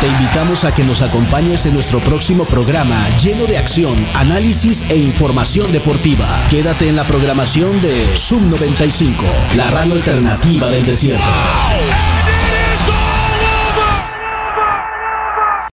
Te 0.00 0.08
invitamos 0.08 0.64
a 0.64 0.74
que 0.74 0.82
nos 0.82 1.02
acompañes 1.02 1.66
en 1.66 1.74
nuestro 1.74 1.98
próximo 2.00 2.46
programa 2.46 3.06
lleno 3.18 3.44
de 3.44 3.58
acción, 3.58 3.94
análisis 4.14 4.88
e 4.90 4.96
información 4.96 5.70
deportiva. 5.72 6.26
Quédate 6.48 6.88
en 6.88 6.96
la 6.96 7.04
programación 7.04 7.82
de 7.82 8.06
Zoom 8.16 8.50
95, 8.50 9.24
la 9.56 9.70
radio 9.70 9.92
alternativa 9.92 10.68
del 10.68 10.86
desierto. 10.86 11.22